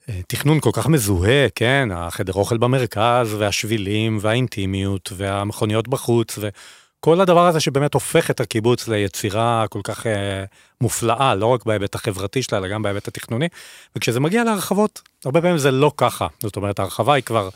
אה, 0.08 0.20
תכנון 0.28 0.60
כל 0.60 0.70
כך 0.72 0.86
מזוהה, 0.86 1.48
כן, 1.54 1.88
החדר 1.92 2.32
אוכל 2.32 2.56
במרכז, 2.56 3.34
והשבילים, 3.34 4.18
והאינטימיות, 4.20 5.12
והמכוניות 5.16 5.88
בחוץ, 5.88 6.38
וכל 6.38 7.20
הדבר 7.20 7.46
הזה 7.46 7.60
שבאמת 7.60 7.94
הופך 7.94 8.30
את 8.30 8.40
הקיבוץ 8.40 8.88
ליצירה 8.88 9.64
כל 9.70 9.80
כך 9.84 10.06
אה, 10.06 10.44
מופלאה, 10.80 11.34
לא 11.34 11.46
רק 11.46 11.64
בהיבט 11.64 11.94
החברתי 11.94 12.42
שלה, 12.42 12.58
אלא 12.58 12.68
גם 12.68 12.82
בהיבט 12.82 13.08
התכנוני. 13.08 13.48
וכשזה 13.96 14.20
מגיע 14.20 14.44
להרחבות, 14.44 15.02
הרבה 15.24 15.40
פעמים 15.40 15.58
זה 15.58 15.70
לא 15.70 15.92
ככה. 15.96 16.26
זאת 16.42 16.56
אומרת, 16.56 16.78
ההרחבה 16.78 17.14
היא 17.14 17.22
כבר 17.22 17.48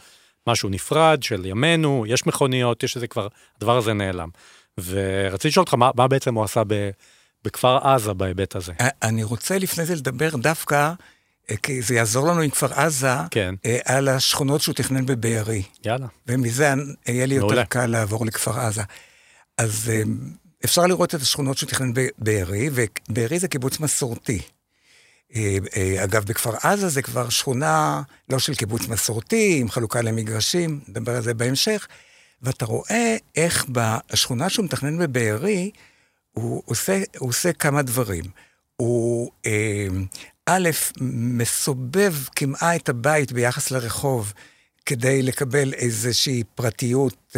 משהו 0.48 0.68
נפרד 0.68 1.22
של 1.22 1.46
ימינו, 1.46 2.04
יש 2.08 2.26
מכוניות, 2.26 2.82
יש 2.82 2.96
איזה 2.96 3.06
כבר, 3.06 3.28
הדבר 3.56 3.76
הזה 3.76 3.92
נעלם. 3.92 4.28
ורציתי 4.84 5.48
לשאול 5.48 5.62
אותך, 5.62 5.74
מה, 5.74 5.90
מה 5.94 6.08
בעצם 6.08 6.34
הוא 6.34 6.44
עשה 6.44 6.62
ב, 6.66 6.90
בכפר 7.44 7.78
עזה 7.78 8.12
בהיבט 8.12 8.56
הזה? 8.56 8.72
אני 9.02 9.22
רוצה 9.22 9.58
לפני 9.58 9.84
זה 9.84 9.94
לדבר 9.94 10.36
דווקא, 10.36 10.92
אה, 11.50 11.56
כי 11.56 11.82
זה 11.82 11.94
יעזור 11.94 12.26
לנו 12.26 12.40
עם 12.40 12.50
כפר 12.50 12.72
עזה, 12.72 13.14
כן. 13.30 13.54
אה, 13.66 13.78
על 13.84 14.08
השכונות 14.08 14.60
שהוא 14.60 14.74
תכנן 14.74 15.06
בבארי. 15.06 15.62
יאללה. 15.84 16.06
ומזה 16.26 16.74
יהיה 17.08 17.26
לי 17.26 17.34
יותר 17.34 17.64
קל 17.64 17.86
לעבור 17.86 18.26
לכפר 18.26 18.60
עזה. 18.60 18.82
אז 19.58 19.90
אה, 19.94 20.02
אפשר 20.64 20.86
לראות 20.86 21.14
את 21.14 21.20
השכונות 21.20 21.58
שהוא 21.58 21.68
תכנן 21.70 21.92
בבארי, 21.94 22.70
ובארי 22.72 23.38
זה 23.38 23.48
קיבוץ 23.48 23.80
מסורתי. 23.80 24.40
אה, 25.36 25.58
אה, 25.76 26.04
אגב, 26.04 26.24
בכפר 26.24 26.52
עזה 26.62 26.88
זה 26.88 27.02
כבר 27.02 27.28
שכונה 27.28 28.02
לא 28.28 28.38
של 28.38 28.54
קיבוץ 28.54 28.88
מסורתי, 28.88 29.58
עם 29.60 29.70
חלוקה 29.70 30.02
למגרשים, 30.02 30.80
נדבר 30.88 31.16
על 31.16 31.22
זה 31.22 31.34
בהמשך, 31.34 31.88
ואתה 32.42 32.64
רואה 32.64 33.16
איך 33.36 33.66
בשכונה 33.72 34.48
שהוא 34.48 34.64
מתכנן 34.64 34.98
בבארי, 34.98 35.70
הוא 36.32 36.62
עושה, 36.64 37.02
הוא 37.18 37.28
עושה 37.28 37.52
כמה 37.52 37.82
דברים. 37.82 38.24
הוא, 38.76 39.30
אה, 39.46 39.86
א', 40.46 40.70
מסובב 41.00 42.14
כמעה 42.36 42.76
את 42.76 42.88
הבית 42.88 43.32
ביחס 43.32 43.70
לרחוב, 43.70 44.32
כדי 44.86 45.22
לקבל 45.22 45.74
איזושהי 45.74 46.42
פרטיות 46.54 47.36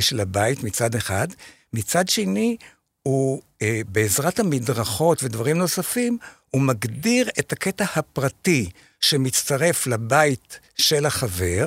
של 0.00 0.20
הבית 0.20 0.62
מצד 0.62 0.94
אחד. 0.94 1.28
מצד 1.72 2.08
שני, 2.08 2.56
הוא 3.02 3.42
בעזרת 3.88 4.38
המדרכות 4.38 5.22
ודברים 5.22 5.58
נוספים, 5.58 6.18
הוא 6.50 6.62
מגדיר 6.62 7.28
את 7.38 7.52
הקטע 7.52 7.84
הפרטי 7.96 8.70
שמצטרף 9.00 9.86
לבית 9.86 10.60
של 10.76 11.06
החבר, 11.06 11.66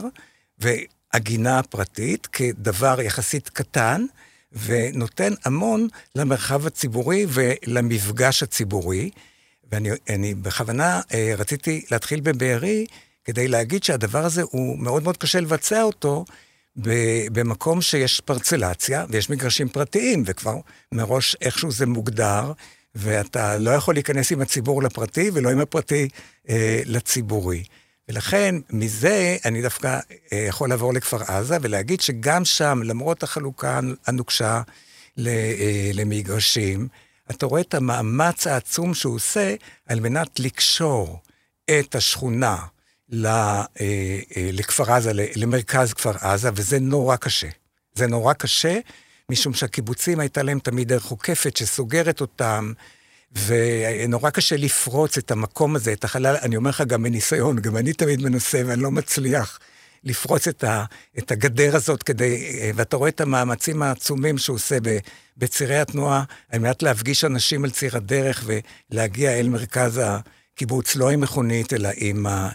והגינה 0.60 1.60
הפרטית 1.60 2.28
כדבר 2.28 3.02
יחסית 3.02 3.50
קטן, 3.50 4.06
ונותן 4.52 5.34
המון 5.46 5.88
למרחב 6.16 6.68
הציבורי 6.68 7.25
ולמפגש 7.30 8.44
הציבורי. 8.44 9.10
ואני 9.72 10.36
בכוונה 10.36 11.02
אה, 11.13 11.34
רציתי 11.38 11.86
להתחיל 11.92 12.22
בבארי, 12.22 12.86
כדי 13.25 13.48
להגיד 13.48 13.84
שהדבר 13.84 14.25
הזה 14.25 14.42
הוא 14.42 14.80
מאוד 14.80 15.04
מאוד 15.04 15.18
קשה 15.18 15.40
לבצע 15.40 15.82
אותו 15.82 16.25
במקום 17.32 17.82
שיש 17.82 18.20
פרצלציה 18.20 19.06
ויש 19.10 19.30
מגרשים 19.30 19.70
פרטיים, 19.70 20.24
וכבר 20.25 20.56
מראש 20.92 21.36
איכשהו 21.42 21.72
זה 21.72 21.86
מוגדר, 21.86 22.52
ואתה 22.95 23.57
לא 23.57 23.71
יכול 23.71 23.93
להיכנס 23.93 24.31
עם 24.31 24.41
הציבור 24.41 24.83
לפרטי 24.83 25.31
ולא 25.33 25.50
עם 25.50 25.59
הפרטי 25.59 26.09
אה, 26.50 26.81
לציבורי. 26.85 27.63
ולכן, 28.09 28.55
מזה 28.69 29.38
אני 29.45 29.62
דווקא 29.62 30.00
אה, 30.33 30.45
יכול 30.47 30.69
לעבור 30.69 30.93
לכפר 30.93 31.23
עזה 31.23 31.57
ולהגיד 31.62 32.01
שגם 32.01 32.45
שם, 32.45 32.79
למרות 32.83 33.23
החלוקה 33.23 33.79
הנוקשה 34.07 34.62
אה, 35.19 35.91
למגרשים, 35.93 36.88
אתה 37.31 37.45
רואה 37.45 37.62
את 37.62 37.73
המאמץ 37.73 38.47
העצום 38.47 38.93
שהוא 38.93 39.15
עושה 39.15 39.55
על 39.88 40.00
מנת 40.00 40.39
לקשור 40.39 41.19
את 41.79 41.95
השכונה 41.95 42.57
אה, 43.23 43.63
לכפר 44.53 44.91
עזה, 44.91 45.12
למרכז 45.35 45.93
כפר 45.93 46.17
עזה, 46.21 46.50
וזה 46.55 46.79
נורא 46.79 47.15
קשה. 47.15 47.50
זה 47.95 48.07
נורא 48.07 48.33
קשה, 48.33 48.79
משום 49.32 49.53
שהקיבוצים 49.53 50.20
הייתה 50.20 50.44
להם 50.44 50.60
תמיד 50.60 50.88
דרך 50.88 51.06
עוקפת 51.06 51.58
שסוגרת 51.58 52.22
אותם, 52.22 52.74
ונורא 53.46 54.30
קשה 54.30 54.58
לפרוץ 54.58 55.18
את 55.18 55.32
המקום 55.32 55.75
הזה, 55.75 55.94
את 55.94 56.03
החלל, 56.03 56.36
אני 56.42 56.56
אומר 56.56 56.70
לך 56.70 56.82
גם 56.82 57.01
מניסיון, 57.01 57.60
גם 57.60 57.77
אני 57.77 57.94
תמיד 57.94 58.22
מנסה 58.22 58.62
ואני 58.65 58.82
לא 58.82 58.92
מצליח 58.92 59.60
לפרוץ 60.03 60.48
את, 60.48 60.63
ה, 60.63 60.86
את 61.18 61.32
הגדר 61.32 61.75
הזאת 61.75 62.03
כדי, 62.03 62.62
ואתה 62.75 62.98
רואה 62.98 63.10
את 63.10 63.22
המאמצים 63.22 63.82
העצומים 63.82 64.38
שהוא 64.38 64.56
עושה 64.56 64.77
בצירי 65.38 65.77
התנועה, 65.77 66.24
על 66.50 66.60
מנת 66.60 66.84
להפגיש 66.84 67.24
אנשים 67.25 67.63
על 67.63 67.72
ציר 67.72 67.98
הדרך 67.98 68.46
ולהגיע 68.92 69.39
אל 69.39 69.50
מרכז 69.50 70.01
הקיבוץ, 70.03 70.96
לא 70.96 71.10
עם 71.10 71.22
מכונית, 71.22 71.74
אלא 71.74 71.89
עם 71.96 72.25
ה, 72.25 72.50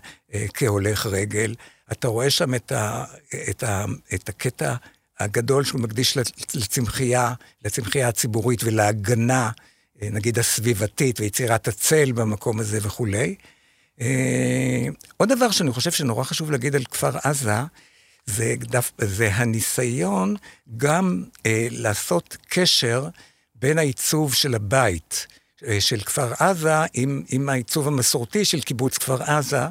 כהולך 0.54 1.06
רגל. 1.06 1.54
אתה 1.92 2.08
רואה 2.08 2.30
שם 2.30 2.54
את, 2.54 2.72
ה, 2.72 3.04
את, 3.50 3.62
ה, 3.62 3.84
את 4.14 4.28
הקטע 4.28 4.74
הגדול 5.20 5.64
שהוא 5.64 5.80
מקדיש 5.80 6.16
לצמחייה, 6.54 7.34
לצמחייה 7.64 8.08
הציבורית 8.08 8.64
ולהגנה, 8.64 9.50
אה, 10.02 10.08
נגיד 10.10 10.38
הסביבתית 10.38 11.20
ויצירת 11.20 11.68
הצל 11.68 12.12
במקום 12.12 12.60
הזה 12.60 12.78
וכולי. 12.82 13.34
אה, 14.00 14.86
עוד 15.16 15.28
דבר 15.28 15.50
שאני 15.50 15.72
חושב 15.72 15.90
שנורא 15.90 16.24
חשוב 16.24 16.50
להגיד 16.50 16.76
על 16.76 16.84
כפר 16.84 17.18
עזה, 17.22 17.60
זה, 18.26 18.54
דף, 18.58 18.92
זה 18.98 19.34
הניסיון 19.34 20.36
גם 20.76 21.24
אה, 21.46 21.66
לעשות 21.70 22.36
קשר 22.48 23.08
בין 23.54 23.78
העיצוב 23.78 24.34
של 24.34 24.54
הבית 24.54 25.26
אה, 25.66 25.80
של 25.80 26.00
כפר 26.00 26.32
עזה 26.38 26.74
עם, 26.94 27.22
עם 27.28 27.48
העיצוב 27.48 27.88
המסורתי 27.88 28.44
של 28.44 28.60
קיבוץ 28.60 28.98
כפר 28.98 29.22
עזה. 29.22 29.62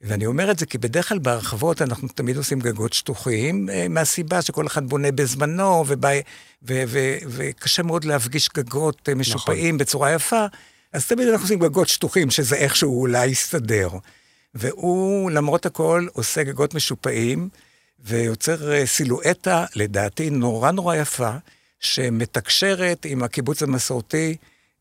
ואני 0.00 0.26
אומר 0.26 0.50
את 0.50 0.58
זה 0.58 0.66
כי 0.66 0.78
בדרך 0.78 1.08
כלל 1.08 1.18
בהרחבות 1.18 1.82
אנחנו 1.82 2.08
תמיד 2.08 2.36
עושים 2.36 2.60
גגות 2.60 2.92
שטוחים, 2.92 3.68
אה, 3.70 3.88
מהסיבה 3.88 4.42
שכל 4.42 4.66
אחד 4.66 4.88
בונה 4.88 5.12
בזמנו, 5.12 5.84
ובא, 5.86 6.08
ו, 6.62 6.82
ו, 6.88 6.98
וקשה 7.28 7.82
מאוד 7.82 8.04
להפגיש 8.04 8.48
גגות 8.54 9.08
אה, 9.08 9.14
משופעים 9.14 9.74
נכון. 9.74 9.78
בצורה 9.78 10.12
יפה, 10.12 10.46
אז 10.92 11.06
תמיד 11.06 11.28
אנחנו 11.28 11.44
עושים 11.44 11.58
גגות 11.58 11.88
שטוחים, 11.88 12.30
שזה 12.30 12.56
איכשהו 12.56 13.00
אולי 13.00 13.26
יסתדר. 13.26 13.88
והוא, 14.54 15.30
למרות 15.30 15.66
הכל, 15.66 16.06
עושה 16.12 16.42
גגות 16.42 16.74
משופעים, 16.74 17.48
ויוצר 18.04 18.72
אה, 18.72 18.86
סילואטה, 18.86 19.64
לדעתי, 19.74 20.30
נורא 20.30 20.70
נורא 20.70 20.96
יפה, 20.96 21.30
שמתקשרת 21.80 23.04
עם 23.04 23.22
הקיבוץ 23.22 23.62
המסורתי. 23.62 24.36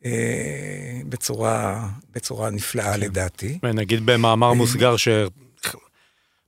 אה, 0.06 1.00
בצורה, 1.10 1.88
בצורה 2.16 2.50
נפלאה 2.50 2.94
כן. 2.94 3.00
לדעתי. 3.00 3.60
ונגיד 3.64 4.06
במאמר 4.06 4.50
אה, 4.50 4.54
מוסגר 4.54 4.96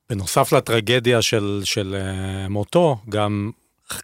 שבנוסף 0.10 0.54
לטרגדיה 0.54 1.22
של, 1.22 1.62
של 1.64 1.96
אה, 2.00 2.50
מותו, 2.50 2.98
גם 3.10 3.52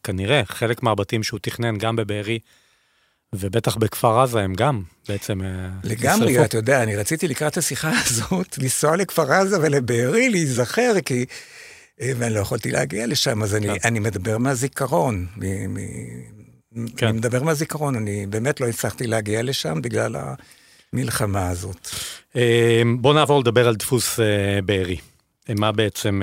כנראה 0.03 0.41
חלק 0.45 0.83
מהבתים 0.83 1.23
שהוא 1.23 1.39
תכנן 1.43 1.77
גם 1.77 1.95
בבארי, 1.95 2.39
ובטח 3.33 3.75
בכפר 3.75 4.19
עזה 4.19 4.39
הם 4.39 4.53
גם 4.53 4.81
בעצם 5.09 5.41
לגמרי, 5.83 6.31
נשרפו. 6.31 6.45
אתה 6.45 6.57
יודע, 6.57 6.83
אני 6.83 6.95
רציתי 6.95 7.27
לקראת 7.27 7.57
השיחה 7.57 7.91
הזאת 8.05 8.57
לנסוע 8.57 8.95
לכפר 8.95 9.31
עזה 9.31 9.57
ולבארי, 9.61 10.29
להיזכר, 10.29 10.93
כי... 11.05 11.25
ואני 11.99 12.33
לא 12.33 12.39
יכולתי 12.39 12.71
להגיע 12.71 13.07
לשם, 13.07 13.43
אז 13.43 13.55
אני, 13.55 13.67
כן. 13.67 13.87
אני 13.87 13.99
מדבר 13.99 14.37
מהזיכרון, 14.37 15.27
כן. 16.97 17.07
אני 17.07 17.17
מדבר 17.17 17.43
מהזיכרון, 17.43 17.95
אני 17.95 18.25
באמת 18.25 18.61
לא 18.61 18.67
הצלחתי 18.67 19.07
להגיע 19.07 19.43
לשם 19.43 19.81
בגלל 19.81 20.15
המלחמה 20.93 21.49
הזאת. 21.49 21.89
אה, 22.35 22.81
בוא 22.97 23.13
נעבור 23.13 23.39
לדבר 23.39 23.67
על 23.67 23.75
דפוס 23.75 24.19
אה, 24.19 24.61
בארי. 24.65 24.97
מה 25.49 25.71
בעצם 25.71 26.21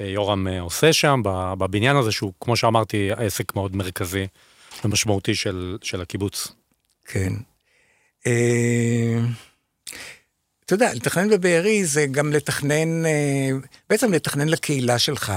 אה, 0.00 0.06
יורם 0.06 0.48
עושה 0.48 0.92
שם, 0.92 1.20
בבניין 1.58 1.96
הזה, 1.96 2.12
שהוא, 2.12 2.32
כמו 2.40 2.56
שאמרתי, 2.56 3.10
עסק 3.16 3.56
מאוד 3.56 3.76
מרכזי 3.76 4.26
ומשמעותי 4.84 5.34
של, 5.34 5.76
של 5.82 6.00
הקיבוץ. 6.00 6.48
כן. 7.06 7.32
אתה 10.64 10.74
יודע, 10.74 10.94
לתכנן 10.94 11.30
בבארי 11.30 11.84
זה 11.84 12.06
גם 12.06 12.32
לתכנן, 12.32 13.02
בעצם 13.90 14.12
לתכנן 14.12 14.48
לקהילה 14.48 14.98
שלך. 14.98 15.32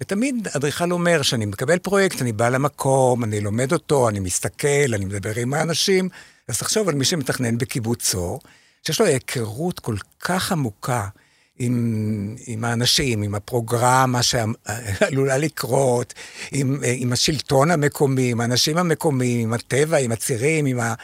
ותמיד 0.00 0.48
אדריכל 0.56 0.92
אומר 0.92 1.22
שאני 1.22 1.46
מקבל 1.46 1.78
פרויקט, 1.78 2.22
אני 2.22 2.32
בא 2.32 2.48
למקום, 2.48 3.24
אני 3.24 3.40
לומד 3.40 3.72
אותו, 3.72 4.08
אני 4.08 4.20
מסתכל, 4.20 4.94
אני 4.94 5.04
מדבר 5.04 5.32
עם 5.36 5.54
האנשים, 5.54 6.08
אז 6.48 6.58
תחשוב 6.58 6.88
על 6.88 6.94
מי 6.94 7.04
שמתכנן 7.04 7.58
בקיבוצו, 7.58 8.38
שיש 8.82 9.00
לו 9.00 9.06
היכרות 9.06 9.80
כל 9.80 9.96
כך 10.20 10.52
עמוקה 10.52 11.08
עם, 11.58 12.36
עם 12.46 12.64
האנשים, 12.64 13.22
עם 13.22 13.34
הפרוגרמה 13.34 14.20
שעלולה 14.22 15.38
לקרות, 15.38 16.14
עם, 16.52 16.80
עם 16.96 17.12
השלטון 17.12 17.70
המקומי, 17.70 18.30
עם 18.30 18.40
האנשים 18.40 18.78
המקומיים, 18.78 19.40
עם 19.40 19.52
הטבע, 19.52 19.96
עם 19.98 20.12
הצירים, 20.12 20.66
עם 20.66 20.80
ה... 20.80 20.94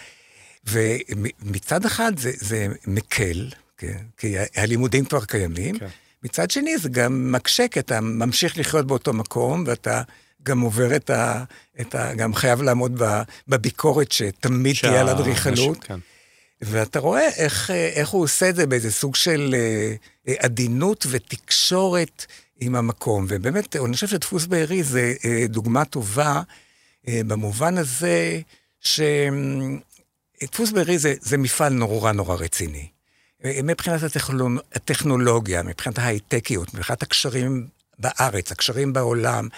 ומצד 0.67 1.85
אחד 1.85 2.19
זה, 2.19 2.31
זה 2.35 2.69
מקל, 2.87 3.51
כן? 3.79 3.99
כי 4.17 4.35
הלימודים 4.57 5.05
כבר 5.05 5.25
קיימים. 5.25 5.79
כן. 5.79 5.87
מצד 6.25 6.51
שני, 6.51 6.79
זה 6.79 6.89
גם 6.89 7.33
מקשה, 7.33 7.69
כי 7.69 7.81
אתה 7.81 8.01
ממשיך 8.01 8.59
לחיות 8.59 8.87
באותו 8.87 9.13
מקום, 9.13 9.65
ואתה 9.67 10.03
גם 10.43 10.61
עובר 10.61 10.97
את 10.97 11.11
ה... 11.11 11.45
את 11.81 11.95
ה 11.95 12.15
גם 12.15 12.35
חייב 12.35 12.63
לעמוד 12.63 13.03
בביקורת 13.49 14.13
שתמיד 14.13 14.77
תהיה 14.81 15.01
על 15.01 15.09
אדריכלות. 15.09 15.85
כן. 15.85 15.99
ואתה 16.61 16.99
רואה 16.99 17.29
איך, 17.37 17.71
איך 17.71 18.09
הוא 18.09 18.23
עושה 18.23 18.49
את 18.49 18.57
זה 18.57 18.67
באיזה 18.67 18.93
סוג 18.93 19.17
של 19.17 19.55
אה, 20.29 20.35
עדינות 20.39 21.07
ותקשורת 21.11 22.27
עם 22.61 22.75
המקום. 22.75 23.27
ובאמת, 23.29 23.77
אני 23.77 23.95
חושב 23.95 24.07
שדפוס 24.07 24.47
בארי 24.47 24.83
זה 24.83 25.15
אה, 25.25 25.45
דוגמה 25.49 25.85
טובה 25.85 26.43
אה, 27.09 27.21
במובן 27.27 27.79
הזה 27.79 28.41
שדפוס 28.81 30.71
בארי 30.73 30.99
זה, 30.99 31.15
זה 31.21 31.39
מפעל 31.39 31.73
נורא 31.73 32.13
נורא 32.13 32.37
רציני. 32.37 32.94
מבחינת 33.45 34.01
הטכנולוגיה, 34.75 35.63
מבחינת 35.63 35.99
ההייטקיות, 35.99 36.75
מבחינת 36.75 37.03
הקשרים 37.03 37.67
בארץ, 37.99 38.53
הקשרים 38.53 38.93
בעולם. 38.93 39.49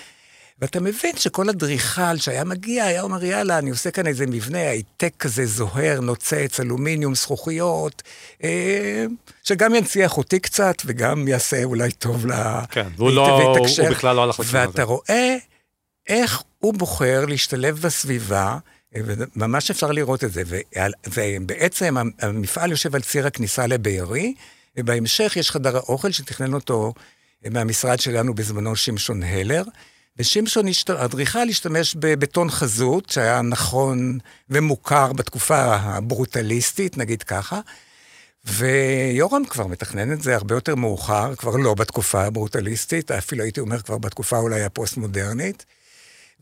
ואתה 0.61 0.81
מבין 0.81 1.17
שכל 1.17 1.49
אדריכל 1.49 2.17
שהיה 2.17 2.45
מגיע, 2.45 2.85
היה 2.85 3.03
אומר, 3.03 3.25
יאללה, 3.25 3.59
אני 3.59 3.71
עושה 3.71 3.91
כאן 3.91 4.07
איזה 4.07 4.27
מבנה 4.27 4.59
הייטק 4.59 5.13
כזה 5.19 5.47
זוהר, 5.47 6.01
נוצץ, 6.01 6.61
אלומיניום, 6.61 7.15
זכוכיות, 7.15 8.03
אה, 8.45 9.05
שגם 9.43 9.75
ינציח 9.75 10.19
אותי 10.19 10.41
קצת 10.41 10.75
וגם 10.87 11.29
יעשה 11.29 11.65
אולי 11.65 11.93
טוב 11.93 12.27
ל... 12.27 12.33
כן, 12.71 12.89
והוא 12.97 13.11
לא, 13.11 13.43
הוא 13.43 13.91
בכלל 13.91 14.17
לא 14.17 14.23
הלך 14.23 14.41
לכיוון 14.41 14.61
הזה. 14.61 14.71
ואתה 14.71 14.83
רואה 14.83 15.37
איך 16.09 16.43
הוא 16.59 16.75
בוחר 16.75 17.25
להשתלב 17.27 17.79
בסביבה, 17.79 18.59
וממש 19.05 19.71
אפשר 19.71 19.93
לראות 19.93 20.25
את 20.25 20.33
זה. 20.33 20.43
ובעצם 21.15 21.97
המפעל 22.21 22.71
יושב 22.71 22.95
על 22.95 23.03
ציר 23.03 23.27
הכניסה 23.27 23.67
לבארי, 23.67 24.35
ובהמשך 24.77 25.33
יש 25.37 25.51
חדר 25.51 25.77
האוכל 25.77 26.13
שתכנן 26.13 26.55
אותו 26.55 26.95
מהמשרד 27.51 28.01
שלנו 28.01 28.35
בזמנו 28.35 28.77
שמשון 28.77 29.23
הלר. 29.23 29.63
ושמשון, 30.19 30.67
האדריכל 30.89 31.49
השתמש 31.49 31.97
בבטון 31.99 32.51
חזות, 32.51 33.11
שהיה 33.11 33.43
נכון 33.43 34.19
ומוכר 34.51 35.13
בתקופה 35.13 35.75
הברוטליסטית, 35.77 36.99
נגיד 36.99 37.23
ככה. 37.23 37.61
ויורם 38.45 39.45
כבר 39.45 39.67
מתכנן 39.67 40.13
את 40.13 40.23
זה 40.23 40.35
הרבה 40.35 40.55
יותר 40.55 40.75
מאוחר, 40.75 41.35
כבר 41.35 41.57
לא 41.57 41.75
בתקופה 41.75 42.25
הברוטליסטית, 42.25 43.11
אפילו 43.11 43.43
הייתי 43.43 43.61
אומר 43.61 43.83
כבר 43.83 43.99
בתקופה 43.99 44.39
אולי 44.39 44.63
הפוסט-מודרנית. 44.63 45.65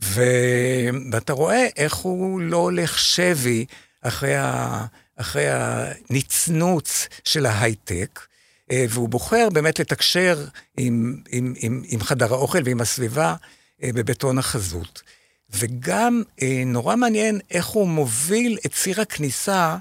ו... 0.02 0.22
ואתה 1.12 1.32
רואה 1.32 1.66
איך 1.76 1.94
הוא 1.94 2.40
לא 2.40 2.56
הולך 2.56 2.98
שבי 2.98 3.64
אחרי, 4.02 4.36
ה... 4.36 4.84
אחרי 5.16 5.46
הנצנוץ 5.50 7.08
של 7.24 7.46
ההייטק, 7.46 8.20
אה, 8.70 8.86
והוא 8.88 9.08
בוחר 9.08 9.48
באמת 9.52 9.78
לתקשר 9.78 10.44
עם, 10.76 11.16
עם, 11.28 11.54
עם, 11.56 11.82
עם 11.86 12.00
חדר 12.00 12.34
האוכל 12.34 12.58
ועם 12.64 12.80
הסביבה 12.80 13.34
אה, 13.82 13.90
בבטון 13.94 14.38
החזות. 14.38 15.02
וגם 15.50 16.22
אה, 16.42 16.62
נורא 16.66 16.96
מעניין 16.96 17.40
איך 17.50 17.66
הוא 17.66 17.88
מוביל 17.88 18.58
את 18.66 18.72
ציר 18.72 19.00
הכניסה 19.00 19.76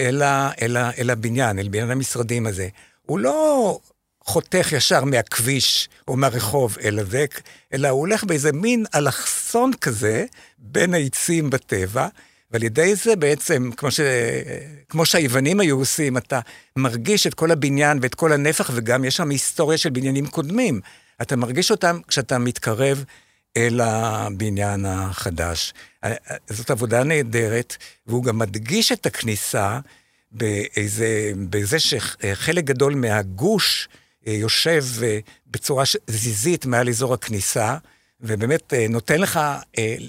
אל, 0.00 0.22
ה, 0.22 0.50
אל, 0.62 0.76
ה, 0.76 0.90
אל 0.98 1.10
הבניין, 1.10 1.58
אל 1.58 1.68
בניין 1.68 1.90
המשרדים 1.90 2.46
הזה. 2.46 2.68
הוא 3.02 3.18
לא 3.18 3.80
חותך 4.28 4.72
ישר 4.72 5.04
מהכביש 5.04 5.88
או 6.08 6.16
מהרחוב 6.16 6.76
אל 6.84 6.98
הדק, 6.98 7.40
אלא 7.72 7.88
הוא 7.88 8.00
הולך 8.00 8.24
באיזה 8.24 8.52
מין 8.52 8.84
אלכסון 8.94 9.70
כזה 9.80 10.26
בין 10.58 10.94
העצים 10.94 11.50
בטבע, 11.50 12.08
ועל 12.50 12.62
ידי 12.62 12.94
זה 12.94 13.16
בעצם, 13.16 13.70
כמו, 13.76 13.90
ש... 13.90 14.00
כמו 14.88 15.06
שהיוונים 15.06 15.60
היו 15.60 15.78
עושים, 15.78 16.16
אתה 16.16 16.40
מרגיש 16.76 17.26
את 17.26 17.34
כל 17.34 17.50
הבניין 17.50 17.98
ואת 18.02 18.14
כל 18.14 18.32
הנפח, 18.32 18.70
וגם 18.74 19.04
יש 19.04 19.16
שם 19.16 19.30
היסטוריה 19.30 19.78
של 19.78 19.90
בניינים 19.90 20.26
קודמים. 20.26 20.80
אתה 21.22 21.36
מרגיש 21.36 21.70
אותם 21.70 22.00
כשאתה 22.08 22.38
מתקרב 22.38 23.04
אל 23.56 23.80
הבניין 23.80 24.84
החדש. 24.84 25.74
זאת 26.48 26.70
עבודה 26.70 27.04
נהדרת, 27.04 27.76
והוא 28.06 28.24
גם 28.24 28.38
מדגיש 28.38 28.92
את 28.92 29.06
הכניסה 29.06 29.78
באיזה, 30.32 31.32
בזה 31.50 31.78
שחלק 31.78 32.64
גדול 32.64 32.94
מהגוש 32.94 33.88
אה, 33.92 34.07
יושב 34.26 34.84
אה, 35.02 35.18
בצורה 35.46 35.84
זיזית 36.06 36.66
מעל 36.66 36.88
אזור 36.88 37.14
הכניסה, 37.14 37.76
ובאמת 38.20 38.74
אה, 38.74 38.86
נותן 38.88 39.20
לך, 39.20 39.40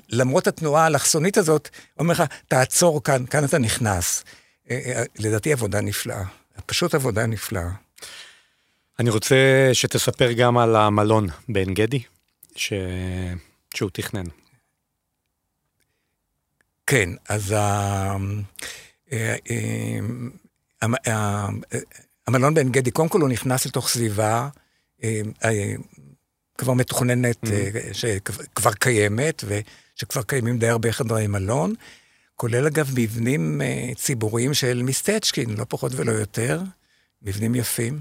למרות 0.09 0.47
התנועה 0.47 0.83
האלכסונית 0.83 1.37
הזאת, 1.37 1.69
אומר 1.99 2.13
לך, 2.13 2.23
תעצור 2.47 3.03
כאן, 3.03 3.25
כאן 3.25 3.45
אתה 3.45 3.57
נכנס. 3.57 4.23
לדעתי 5.19 5.53
עבודה 5.53 5.81
נפלאה, 5.81 6.23
פשוט 6.65 6.95
עבודה 6.95 7.25
נפלאה. 7.25 7.69
אני 8.99 9.09
רוצה 9.09 9.69
שתספר 9.73 10.31
גם 10.31 10.57
על 10.57 10.75
המלון 10.75 11.27
בעין 11.49 11.73
גדי, 11.73 12.01
ש... 12.55 12.73
שהוא 13.73 13.89
תכנן. 13.93 14.23
כן, 16.87 17.09
אז 17.29 17.55
המלון 22.29 22.53
בעין 22.53 22.71
גדי, 22.71 22.91
קודם 22.91 23.09
כל 23.09 23.21
הוא 23.21 23.29
נכנס 23.29 23.65
לתוך 23.65 23.89
סביבה 23.89 24.49
כבר 26.57 26.73
מתוכננת, 26.73 27.43
mm-hmm. 27.43 27.93
שכבר 27.93 28.73
קיימת, 28.73 29.43
ושכבר 29.47 30.21
קיימים 30.21 30.59
די 30.59 30.67
הרבה 30.67 30.91
חדרי 30.91 31.27
מלון, 31.27 31.73
כולל 32.35 32.67
אגב 32.67 32.91
מבנים 32.95 33.61
ציבוריים 33.95 34.53
של 34.53 34.83
מיסטצ'קין, 34.83 35.49
לא 35.57 35.65
פחות 35.69 35.91
ולא 35.95 36.11
יותר, 36.11 36.61
מבנים 37.21 37.55
יפים. 37.55 37.99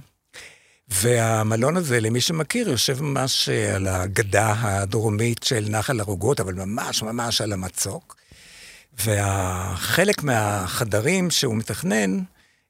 והמלון 0.88 1.76
הזה, 1.76 2.00
למי 2.00 2.20
שמכיר, 2.20 2.68
יושב 2.68 3.02
ממש 3.02 3.48
על 3.48 3.86
הגדה 3.86 4.54
הדרומית 4.58 5.42
של 5.42 5.66
נחל 5.68 6.00
הרוגות, 6.00 6.40
אבל 6.40 6.54
ממש 6.54 7.02
ממש 7.02 7.40
על 7.40 7.52
המצוק. 7.52 8.16
והחלק 8.98 10.22
מהחדרים 10.22 11.30
שהוא 11.30 11.56
מתכנן, 11.56 12.18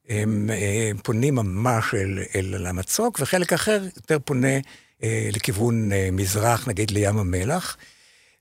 הם 0.08 0.50
אה, 0.50 0.90
פונים 1.02 1.34
ממש 1.34 1.94
אל, 1.94 2.18
אל 2.34 2.66
המצוק, 2.66 3.18
וחלק 3.20 3.52
אחר 3.52 3.84
יותר 3.96 4.18
פונה 4.24 4.56
אה, 5.02 5.28
לכיוון 5.32 5.92
אה, 5.92 6.08
מזרח, 6.12 6.68
נגיד 6.68 6.90
לים 6.90 7.18
המלח. 7.18 7.76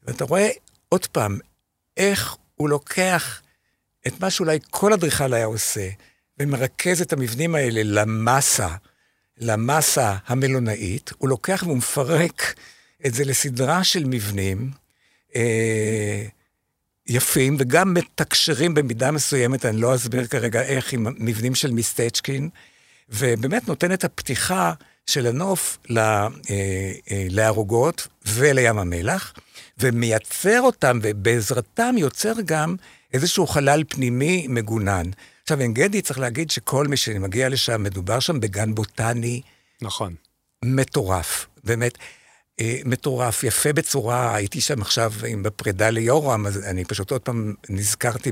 ואתה 0.03 0.25
רואה 0.25 0.49
עוד 0.89 1.05
פעם, 1.07 1.39
איך 1.97 2.35
הוא 2.55 2.69
לוקח 2.69 3.41
את 4.07 4.19
מה 4.19 4.29
שאולי 4.29 4.59
כל 4.69 4.93
אדריכל 4.93 5.33
היה 5.33 5.45
עושה, 5.45 5.89
ומרכז 6.39 7.01
את 7.01 7.13
המבנים 7.13 7.55
האלה 7.55 7.81
למסה, 7.83 8.67
למסה 9.37 10.15
המלונאית, 10.27 11.11
הוא 11.17 11.29
לוקח 11.29 11.63
והוא 11.65 11.77
מפרק 11.77 12.53
את 13.05 13.13
זה 13.13 13.25
לסדרה 13.25 13.83
של 13.83 14.03
מבנים 14.05 14.71
אה, 15.35 16.25
יפים, 17.09 17.55
וגם 17.59 17.93
מתקשרים 17.93 18.73
במידה 18.73 19.11
מסוימת, 19.11 19.65
אני 19.65 19.77
לא 19.81 19.95
אסביר 19.95 20.27
כרגע 20.27 20.61
איך, 20.61 20.93
עם 20.93 21.07
מבנים 21.17 21.55
של 21.55 21.71
מיסטצ'קין, 21.71 22.49
ובאמת 23.09 23.67
נותן 23.67 23.93
את 23.93 24.03
הפתיחה 24.03 24.73
של 25.05 25.27
הנוף 25.27 25.77
אה, 25.97 26.27
אה, 26.49 27.27
לערוגות 27.29 28.07
ולים 28.33 28.77
המלח, 28.77 29.33
ומייצר 29.77 30.61
אותם, 30.61 30.99
ובעזרתם 31.03 31.95
יוצר 31.97 32.33
גם 32.45 32.75
איזשהו 33.13 33.47
חלל 33.47 33.83
פנימי 33.89 34.45
מגונן. 34.49 35.05
עכשיו, 35.43 35.59
עין 35.59 35.73
גדי, 35.73 36.01
צריך 36.01 36.19
להגיד 36.19 36.49
שכל 36.49 36.87
מי 36.87 36.97
שמגיע 36.97 37.49
לשם, 37.49 37.83
מדובר 37.83 38.19
שם 38.19 38.39
בגן 38.39 38.75
בוטני. 38.75 39.41
נכון. 39.81 40.15
מטורף, 40.65 41.47
באמת. 41.63 41.97
אה, 42.59 42.79
מטורף, 42.85 43.43
יפה 43.43 43.73
בצורה, 43.73 44.35
הייתי 44.35 44.61
שם 44.61 44.81
עכשיו 44.81 45.13
עם 45.27 45.43
בפרידה 45.43 45.89
ליורם, 45.89 46.47
אז 46.47 46.63
אני 46.63 46.85
פשוט 46.85 47.11
עוד 47.11 47.21
פעם 47.21 47.53
נזכרתי 47.69 48.31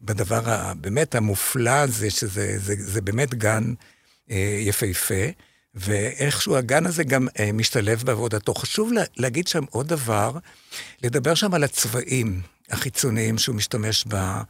בדבר 0.00 0.40
הבאמת 0.50 1.14
המופלא 1.14 1.70
הזה, 1.70 2.10
שזה 2.10 2.58
זה, 2.58 2.74
זה 2.78 3.00
באמת 3.00 3.34
גן 3.34 3.74
אה, 4.30 4.58
יפהפה, 4.60 5.24
ואיכשהו 5.74 6.56
הגן 6.56 6.86
הזה 6.86 7.04
גם 7.04 7.28
אה, 7.38 7.52
משתלב 7.52 8.02
בעבודתו. 8.04 8.54
חשוב 8.54 8.92
לה, 8.92 9.02
להגיד 9.16 9.48
שם 9.48 9.64
עוד 9.70 9.88
דבר, 9.88 10.38
לדבר 11.02 11.34
שם 11.34 11.54
על 11.54 11.64
הצבעים 11.64 12.40
החיצוניים 12.70 13.38
שהוא 13.38 13.56
משתמש 13.56 14.04
ב... 14.08 14.40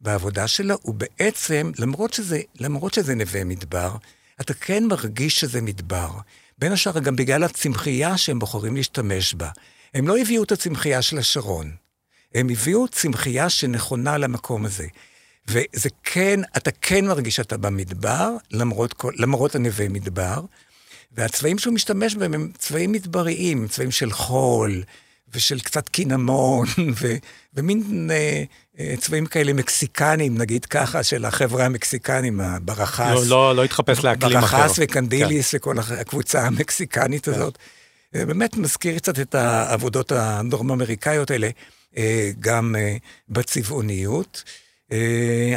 בעבודה 0.00 0.48
שלו, 0.48 0.74
הוא 0.82 0.94
בעצם, 0.94 1.72
למרות 1.78 2.12
שזה, 2.12 2.40
למרות 2.60 2.94
שזה 2.94 3.14
נווה 3.14 3.44
מדבר, 3.44 3.96
אתה 4.40 4.54
כן 4.54 4.84
מרגיש 4.84 5.40
שזה 5.40 5.60
מדבר. 5.60 6.10
בין 6.60 6.72
השאר 6.72 6.98
גם 6.98 7.16
בגלל 7.16 7.44
הצמחייה 7.44 8.18
שהם 8.18 8.38
בוחרים 8.38 8.76
להשתמש 8.76 9.34
בה. 9.34 9.48
הם 9.94 10.08
לא 10.08 10.18
הביאו 10.18 10.42
את 10.42 10.52
הצמחייה 10.52 11.02
של 11.02 11.18
השרון, 11.18 11.70
הם 12.34 12.48
הביאו 12.48 12.88
צמחייה 12.88 13.50
שנכונה 13.50 14.18
למקום 14.18 14.64
הזה. 14.64 14.86
וזה 15.48 15.88
כן, 16.02 16.40
אתה 16.56 16.70
כן 16.70 17.06
מרגיש 17.06 17.36
שאתה 17.36 17.56
במדבר, 17.56 18.36
למרות, 18.50 19.04
למרות 19.16 19.54
הנווה 19.54 19.88
מדבר, 19.88 20.40
והצבעים 21.12 21.58
שהוא 21.58 21.74
משתמש 21.74 22.14
בהם 22.14 22.34
הם 22.34 22.50
צבעים 22.58 22.92
מדבריים, 22.92 23.68
צבעים 23.68 23.90
של 23.90 24.12
חול, 24.12 24.82
ושל 25.34 25.60
קצת 25.60 25.88
קינמון, 25.88 26.66
ו, 27.00 27.14
ומין 27.54 28.10
אה, 28.10 28.44
אה, 28.78 28.94
צבעים 28.98 29.26
כאלה 29.26 29.52
מקסיקנים, 29.52 30.38
נגיד 30.38 30.64
ככה, 30.64 31.02
של 31.02 31.24
החבר'ה 31.24 31.64
המקסיקנים, 31.64 32.40
הברחס. 32.40 33.14
לא, 33.14 33.26
לא, 33.26 33.56
לא 33.56 33.64
התחפש 33.64 34.04
לאקלים 34.04 34.36
אחר. 34.36 34.58
ברחס 34.58 34.78
וקנדיליס 34.82 35.50
כן. 35.50 35.56
וכל 35.56 35.78
הקבוצה 35.78 36.46
המקסיקנית 36.46 37.24
כן. 37.24 37.32
הזאת. 37.32 37.58
אה, 38.14 38.26
באמת 38.26 38.56
מזכיר 38.56 38.98
קצת 38.98 39.20
את 39.20 39.34
העבודות 39.34 40.12
הדרום-אמריקאיות 40.12 41.30
האלה, 41.30 41.48
אה, 41.96 42.30
גם 42.40 42.76
בצבעוניות. 43.28 44.44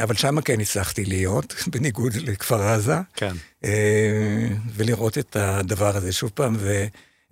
אבל 0.03 0.15
שם 0.15 0.41
כן 0.41 0.59
הצלחתי 0.59 1.05
להיות, 1.05 1.55
בניגוד 1.71 2.13
לכפר 2.15 2.61
עזה. 2.61 2.95
כן. 3.13 3.33
ולראות 4.75 5.17
את 5.17 5.35
הדבר 5.35 5.97
הזה 5.97 6.11
שוב 6.11 6.31
פעם 6.33 6.57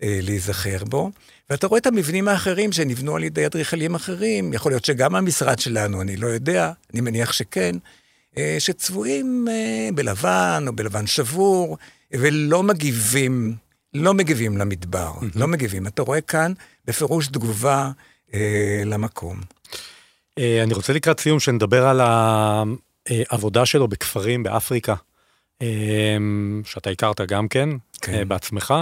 ולהיזכר 0.02 0.84
בו. 0.84 1.12
ואתה 1.50 1.68
רואה 1.68 1.80
את 1.80 1.88
המבנים 1.88 2.28
האחרים 2.28 2.72
שנבנו 2.72 3.16
על 3.16 3.24
ידי 3.24 3.46
אדריכלים 3.46 3.96
אחרים, 3.96 4.54
יכול 4.54 4.72
להיות 4.72 4.86
שגם 4.86 5.16
המשרד 5.16 5.60
שלנו, 5.60 6.02
אני 6.02 6.18
לא 6.18 6.28
יודע, 6.28 6.72
אני 6.94 7.02
מניח 7.02 7.32
שכן, 7.32 7.76
אה, 8.38 8.56
שצבועים 8.60 9.48
אה, 9.52 9.90
בלבן 9.96 10.66
או 10.68 10.74
בלבן 10.74 11.08
שבור, 11.08 11.78
ולא 12.12 12.64
מגיבים, 12.64 13.56
לא 13.94 14.14
מגיבים 14.14 14.58
למדבר, 14.58 15.12
mm-hmm. 15.22 15.40
לא 15.40 15.48
מגיבים. 15.48 15.88
אתה 15.88 16.02
רואה 16.02 16.22
כאן 16.22 16.54
בפירוש 16.86 17.28
תגובה 17.28 17.92
אה, 18.34 18.82
למקום. 18.86 19.42
אה, 20.38 20.64
אני 20.64 20.74
רוצה 20.74 20.94
לקראת 20.94 21.20
סיום 21.20 21.40
שנדבר 21.40 21.88
על 21.88 22.02
העבודה 23.10 23.66
שלו 23.66 23.88
בכפרים 23.88 24.44
באפריקה, 24.44 24.96
אה, 25.62 26.18
שאתה 26.66 26.90
הכרת 26.90 27.22
גם 27.22 27.48
כן, 27.48 27.70
כן. 28.02 28.14
אה, 28.14 28.26
בעצמך. 28.26 28.74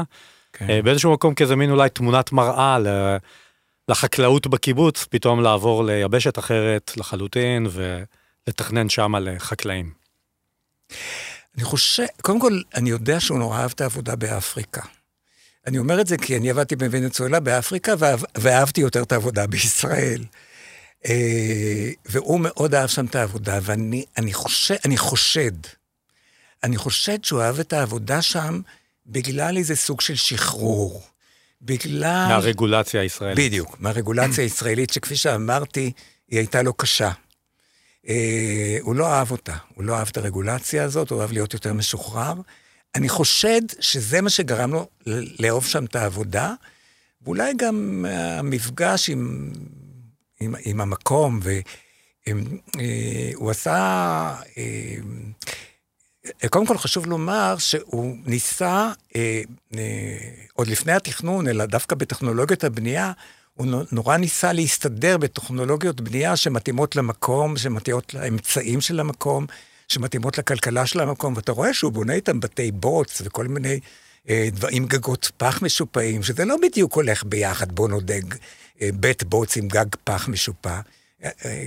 כן. 0.60 0.70
אה, 0.70 0.82
באיזשהו 0.82 1.14
מקום 1.14 1.34
כאיזה 1.34 1.56
מין 1.56 1.72
אולי 1.72 1.90
תמונת 1.90 2.32
מראה 2.32 2.78
לחקלאות 3.90 4.48
בקיבוץ, 4.48 5.06
פתאום 5.10 5.44
לעבור 5.44 5.84
ליבשת 5.84 6.40
אחרת 6.40 6.92
לחלוטין 6.98 7.68
ולתכנן 7.72 8.90
שם 8.90 9.16
לחקלאים. 9.16 9.92
אני 11.56 11.64
חושב, 11.64 12.04
קודם 12.22 12.40
כל, 12.40 12.62
אני 12.76 12.90
יודע 12.90 13.20
שהוא 13.20 13.40
נורא 13.40 13.60
אהב 13.60 13.72
את 13.76 13.82
העבודה 13.82 14.16
באפריקה. 14.16 14.82
אני 15.68 15.78
אומר 15.78 16.02
את 16.02 16.08
זה 16.08 16.18
כי 16.18 16.38
אני 16.38 16.50
עבדתי 16.50 16.76
בוונצואלה 16.76 17.40
באפריקה, 17.40 17.94
ואהב, 18.00 18.20
ואהבתי 18.38 18.82
יותר 18.82 19.04
את 19.04 19.12
העבודה 19.12 19.48
בישראל. 19.48 20.24
אה, 21.06 21.90
והוא 22.06 22.40
מאוד 22.40 22.76
אהב 22.76 22.90
שם 22.90 23.06
את 23.06 23.16
העבודה, 23.16 23.60
ואני 23.62 24.06
אני 24.18 24.34
חושב, 24.34 24.76
אני 24.86 24.98
חושד, 24.98 25.52
אני 26.64 26.78
חושד 26.78 27.24
שהוא 27.24 27.42
אהב 27.42 27.60
את 27.60 27.74
העבודה 27.74 28.22
שם 28.22 28.62
בגלל 29.10 29.58
איזה 29.58 29.76
סוג 29.76 30.02
של 30.02 30.16
שחרור. 30.16 31.04
בגלל... 31.62 32.26
מהרגולציה 32.30 33.02
הישראלית. 33.02 33.46
בדיוק, 33.46 33.80
מהרגולציה 33.80 34.44
הישראלית, 34.44 34.90
שכפי 34.90 35.16
שאמרתי, 35.16 35.92
היא 36.28 36.40
הייתה 36.40 36.62
לו 36.62 36.74
קשה. 36.74 37.12
אה, 38.08 38.78
הוא 38.82 38.96
לא 38.96 39.14
אהב 39.14 39.32
אותה, 39.32 39.56
הוא 39.76 39.84
לא 39.84 39.98
אהב 39.98 40.08
את 40.12 40.18
הרגולציה 40.18 40.84
הזאת, 40.84 41.10
הוא 41.10 41.22
אהב 41.22 41.32
להיות 41.32 41.54
יותר 41.54 41.74
משוחרר. 41.74 42.34
אני 42.96 43.10
חושד 43.10 43.62
שזה 43.80 44.22
מה 44.22 44.30
שגרם 44.30 44.72
לו 44.72 44.88
לאהוב 45.40 45.66
שם 45.66 45.86
את 45.86 45.96
העבודה, 45.96 46.54
ואולי 47.22 47.54
גם 47.58 48.06
המפגש 48.10 49.10
עם, 49.10 49.52
עם, 50.40 50.56
עם 50.66 50.82
המקום, 50.82 51.40
והוא 51.44 53.48
אה, 53.48 53.52
עשה... 53.52 53.76
אה, 54.58 54.96
קודם 56.50 56.66
כל 56.66 56.78
חשוב 56.78 57.06
לומר 57.06 57.56
שהוא 57.58 58.16
ניסה, 58.26 58.92
אה, 59.16 59.42
אה, 59.76 60.18
עוד 60.54 60.68
לפני 60.68 60.92
התכנון, 60.92 61.48
אלא 61.48 61.66
דווקא 61.66 61.96
בטכנולוגיות 61.96 62.64
הבנייה, 62.64 63.12
הוא 63.54 63.68
נורא 63.92 64.18
ניסה 64.18 64.54
להסתדר 64.54 65.18
בטכנולוגיות 65.18 66.02
בנייה 66.02 66.36
שמתאימות 66.36 66.96
למקום, 66.96 67.58
שמתאימות 67.58 68.14
לאמצעים 68.14 68.82
של 68.82 69.00
המקום, 69.00 69.46
שמתאימות 69.88 70.38
לכלכלה 70.38 70.86
של 70.86 71.00
המקום, 71.00 71.34
ואתה 71.36 71.52
רואה 71.52 71.74
שהוא 71.74 71.92
בונה 71.92 72.14
איתם 72.14 72.40
בתי 72.40 72.72
בוץ 72.72 73.22
וכל 73.26 73.48
מיני 73.48 73.80
אה, 74.30 74.48
דברים, 74.52 74.86
גגות 74.86 75.32
פח 75.38 75.62
משופעים, 75.62 76.24
שזה 76.24 76.46
לא 76.46 76.56
בדיוק 76.62 76.94
הולך 76.94 77.24
ביחד, 77.24 77.72
בוא 77.72 77.90
נודג 77.90 78.22
אה, 78.82 78.90
בית 78.94 79.24
בוץ 79.24 79.58
עם 79.58 79.68
גג 79.68 79.86
פח 80.04 80.28
משופע. 80.28 80.80
אה, 81.24 81.30
אה, 81.46 81.66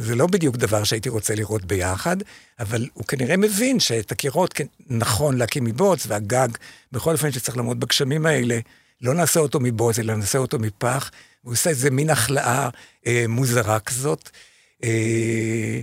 זה 0.00 0.14
לא 0.14 0.26
בדיוק 0.26 0.56
דבר 0.56 0.84
שהייתי 0.84 1.08
רוצה 1.08 1.34
לראות 1.34 1.64
ביחד, 1.64 2.16
אבל 2.60 2.88
הוא 2.94 3.04
כנראה 3.04 3.36
מבין 3.36 3.80
שאת 3.80 4.12
הקירות 4.12 4.52
כן, 4.52 4.66
נכון 4.86 5.36
להקים 5.36 5.64
מבוץ, 5.64 6.06
והגג, 6.06 6.48
בכל 6.92 7.12
אופן 7.12 7.32
שצריך 7.32 7.56
לעמוד 7.56 7.80
בגשמים 7.80 8.26
האלה, 8.26 8.58
לא 9.00 9.14
נעשה 9.14 9.40
אותו 9.40 9.60
מבוץ, 9.60 9.98
אלא 9.98 10.14
נעשה 10.14 10.38
אותו 10.38 10.58
מפח. 10.58 11.10
הוא 11.42 11.52
עושה 11.52 11.70
איזה 11.70 11.90
מין 11.90 12.10
החלאה 12.10 12.68
אה, 13.06 13.24
מוזרה 13.28 13.80
כזאת. 13.80 14.30
אה, 14.84 15.80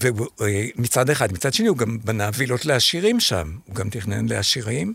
ומצד 0.00 1.10
אחד, 1.10 1.32
מצד 1.32 1.54
שני 1.54 1.68
הוא 1.68 1.76
גם 1.76 1.98
בנה 2.04 2.30
וילות 2.34 2.66
לעשירים 2.66 3.20
שם, 3.20 3.58
הוא 3.64 3.74
גם 3.74 3.90
תכנן 3.90 4.28
לעשירים. 4.28 4.94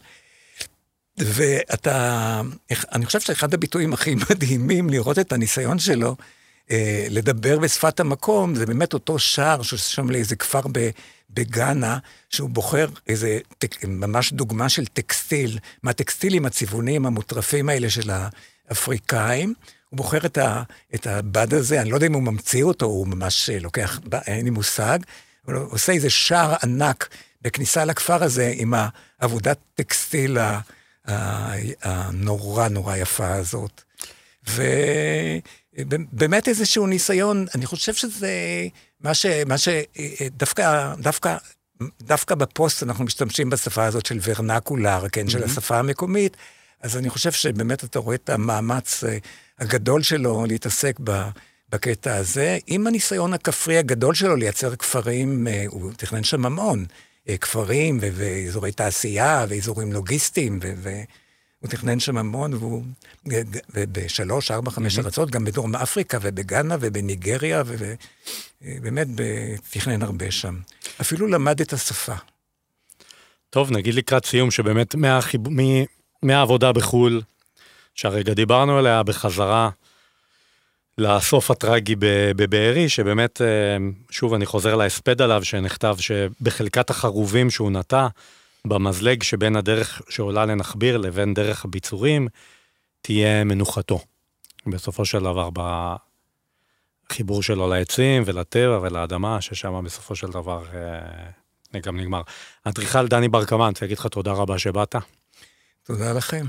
ואתה, 1.17 2.41
אני 2.91 3.05
חושב 3.05 3.19
שאחד 3.19 3.53
הביטויים 3.53 3.93
הכי 3.93 4.15
מדהימים 4.29 4.89
לראות 4.89 5.19
את 5.19 5.33
הניסיון 5.33 5.79
שלו, 5.79 6.15
אה, 6.71 7.07
לדבר 7.09 7.59
בשפת 7.59 7.99
המקום, 7.99 8.55
זה 8.55 8.65
באמת 8.65 8.93
אותו 8.93 9.19
שער 9.19 9.61
שם 9.61 10.09
לאיזה 10.09 10.35
כפר 10.35 10.61
בגאנה, 11.29 11.97
שהוא 12.29 12.49
בוחר 12.49 12.87
איזה, 13.07 13.39
ממש 13.87 14.33
דוגמה 14.33 14.69
של 14.69 14.85
טקסטיל, 14.85 15.59
מהטקסטילים 15.83 16.45
הצבעוניים 16.45 17.05
המוטרפים 17.05 17.69
האלה 17.69 17.89
של 17.89 18.11
האפריקאים. 18.69 19.53
הוא 19.89 19.97
בוחר 19.97 20.25
את, 20.25 20.37
ה, 20.37 20.63
את 20.95 21.07
הבד 21.07 21.53
הזה, 21.53 21.81
אני 21.81 21.89
לא 21.89 21.95
יודע 21.95 22.07
אם 22.07 22.13
הוא 22.13 22.23
ממציא 22.23 22.63
אותו, 22.63 22.85
הוא 22.85 23.07
ממש 23.07 23.49
לוקח, 23.49 23.99
אין 24.27 24.45
לי 24.45 24.49
מושג, 24.49 24.99
אבל 25.47 25.55
הוא 25.55 25.71
עושה 25.71 25.91
איזה 25.91 26.09
שער 26.09 26.55
ענק 26.63 27.09
בכניסה 27.41 27.85
לכפר 27.85 28.23
הזה 28.23 28.53
עם 28.55 28.73
העבודת 29.19 29.57
טקסטיל 29.75 30.37
הנורא 31.83 32.67
נורא 32.67 32.95
יפה 32.95 33.33
הזאת. 33.33 33.83
ובאמת 35.77 36.47
איזשהו 36.47 36.87
ניסיון, 36.87 37.45
אני 37.55 37.65
חושב 37.65 37.93
שזה 37.93 38.31
מה 38.99 39.13
ש... 39.13 39.25
מה 39.25 39.57
ש 39.57 39.67
דווקא, 40.37 40.93
דווקא, 40.99 41.37
דווקא 42.01 42.35
בפוסט 42.35 42.83
אנחנו 42.83 43.05
משתמשים 43.05 43.49
בשפה 43.49 43.85
הזאת 43.85 44.05
של 44.05 44.19
ורנקולר, 44.23 45.09
כן, 45.11 45.27
mm-hmm. 45.27 45.31
של 45.31 45.43
השפה 45.43 45.79
המקומית, 45.79 46.37
אז 46.81 46.97
אני 46.97 47.09
חושב 47.09 47.31
שבאמת 47.31 47.83
אתה 47.83 47.99
רואה 47.99 48.15
את 48.15 48.29
המאמץ 48.29 49.03
אה, 49.03 49.17
הגדול 49.59 50.03
שלו 50.03 50.45
להתעסק 50.45 50.99
ב... 51.03 51.29
בקטע 51.71 52.15
הזה, 52.15 52.57
עם 52.67 52.87
הניסיון 52.87 53.33
הכפרי 53.33 53.77
הגדול 53.77 54.15
שלו 54.15 54.35
לייצר 54.35 54.75
כפרים, 54.75 55.47
אה, 55.47 55.63
הוא 55.67 55.91
תכנן 55.97 56.23
שם 56.23 56.45
המון, 56.45 56.85
אה, 57.29 57.37
כפרים 57.37 57.99
ואזורי 58.01 58.71
תעשייה 58.71 59.45
ואזורים 59.49 59.93
לוגיסטיים, 59.93 60.59
והוא 61.61 61.71
תכנן 61.71 61.99
שם 61.99 62.17
המון, 62.17 62.53
והוא 62.53 62.83
בשלוש, 63.75 64.51
ארבע, 64.51 64.71
חמש 64.71 64.99
ארצות, 64.99 65.31
גם 65.31 65.45
בדרום 65.45 65.75
אפריקה 65.75 66.17
ובגאנה 66.21 66.75
ובניגריה, 66.79 67.63
ובאמת 68.61 69.07
תכנן 69.69 70.01
הרבה 70.01 70.31
שם. 70.31 70.59
אפילו 71.01 71.27
למד 71.27 71.61
את 71.61 71.73
השפה. 71.73 72.15
טוב, 73.49 73.71
נגיד 73.71 73.93
לקראת 73.93 74.25
סיום, 74.25 74.51
שבאמת 74.51 74.95
מהחיב... 74.95 75.41
מהעבודה 76.23 76.71
בחו"ל, 76.71 77.21
שהרגע 77.95 78.33
דיברנו 78.33 78.77
עליה 78.77 79.03
בחזרה 79.03 79.69
לסוף 80.97 81.51
הטרגי 81.51 81.95
בבארי, 82.35 82.89
שבאמת, 82.89 83.41
אה, 83.41 83.77
שוב, 84.09 84.33
אני 84.33 84.45
חוזר 84.45 84.75
להספד 84.75 85.21
עליו, 85.21 85.43
שנכתב 85.43 85.95
שבחלקת 85.99 86.89
החרובים 86.89 87.49
שהוא 87.49 87.71
נטע, 87.71 88.07
במזלג 88.67 89.23
שבין 89.23 89.55
הדרך 89.55 90.01
שעולה 90.09 90.45
לנחביר 90.45 90.97
לבין 90.97 91.33
דרך 91.33 91.65
הביצורים, 91.65 92.27
תהיה 93.01 93.43
מנוחתו. 93.43 93.99
בסופו 94.67 95.05
של 95.05 95.19
דבר, 95.19 95.49
בחיבור 97.09 97.43
שלו 97.43 97.69
לעצים 97.69 98.23
ולטבע 98.25 98.79
ולאדמה, 98.81 99.41
ששם 99.41 99.83
בסופו 99.85 100.15
של 100.15 100.27
דבר 100.27 100.63
אה, 100.73 101.79
גם 101.79 101.99
נגמר. 101.99 102.21
האדריכל 102.65 103.07
דני 103.07 103.29
ברקמן, 103.29 103.71
אני 103.81 103.87
אגיד 103.87 103.97
לך 103.97 104.07
תודה 104.07 104.31
רבה 104.31 104.59
שבאת. 104.59 104.95
תודה 105.83 106.13
לכם. 106.13 106.45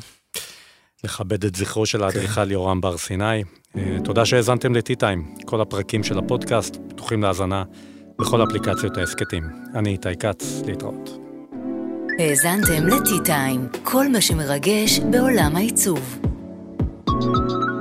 לכבד 1.04 1.44
את 1.44 1.54
זכרו 1.54 1.86
של 1.86 2.04
האדריכל 2.04 2.44
כן. 2.44 2.50
יורם 2.50 2.80
בר 2.80 2.98
סיני. 2.98 3.44
אה, 3.76 3.96
תודה 4.04 4.26
שהאזנתם 4.26 4.74
לטי-טיים. 4.74 5.34
כל 5.46 5.60
הפרקים 5.60 6.04
של 6.04 6.18
הפודקאסט 6.18 6.76
פתוחים 6.88 7.22
להאזנה 7.22 7.64
בכל 8.18 8.44
אפליקציות 8.44 8.96
ההסכתים. 8.96 9.44
אני 9.74 9.90
איתי 9.90 10.16
כץ, 10.16 10.62
להתראות. 10.66 11.31
האזנתם 12.18 12.86
לטי-טיים, 12.86 13.68
כל 13.82 14.08
מה 14.08 14.20
שמרגש 14.20 15.00
בעולם 15.00 15.56
העיצוב. 15.56 16.18
thank 17.08 17.50
you 17.50 17.71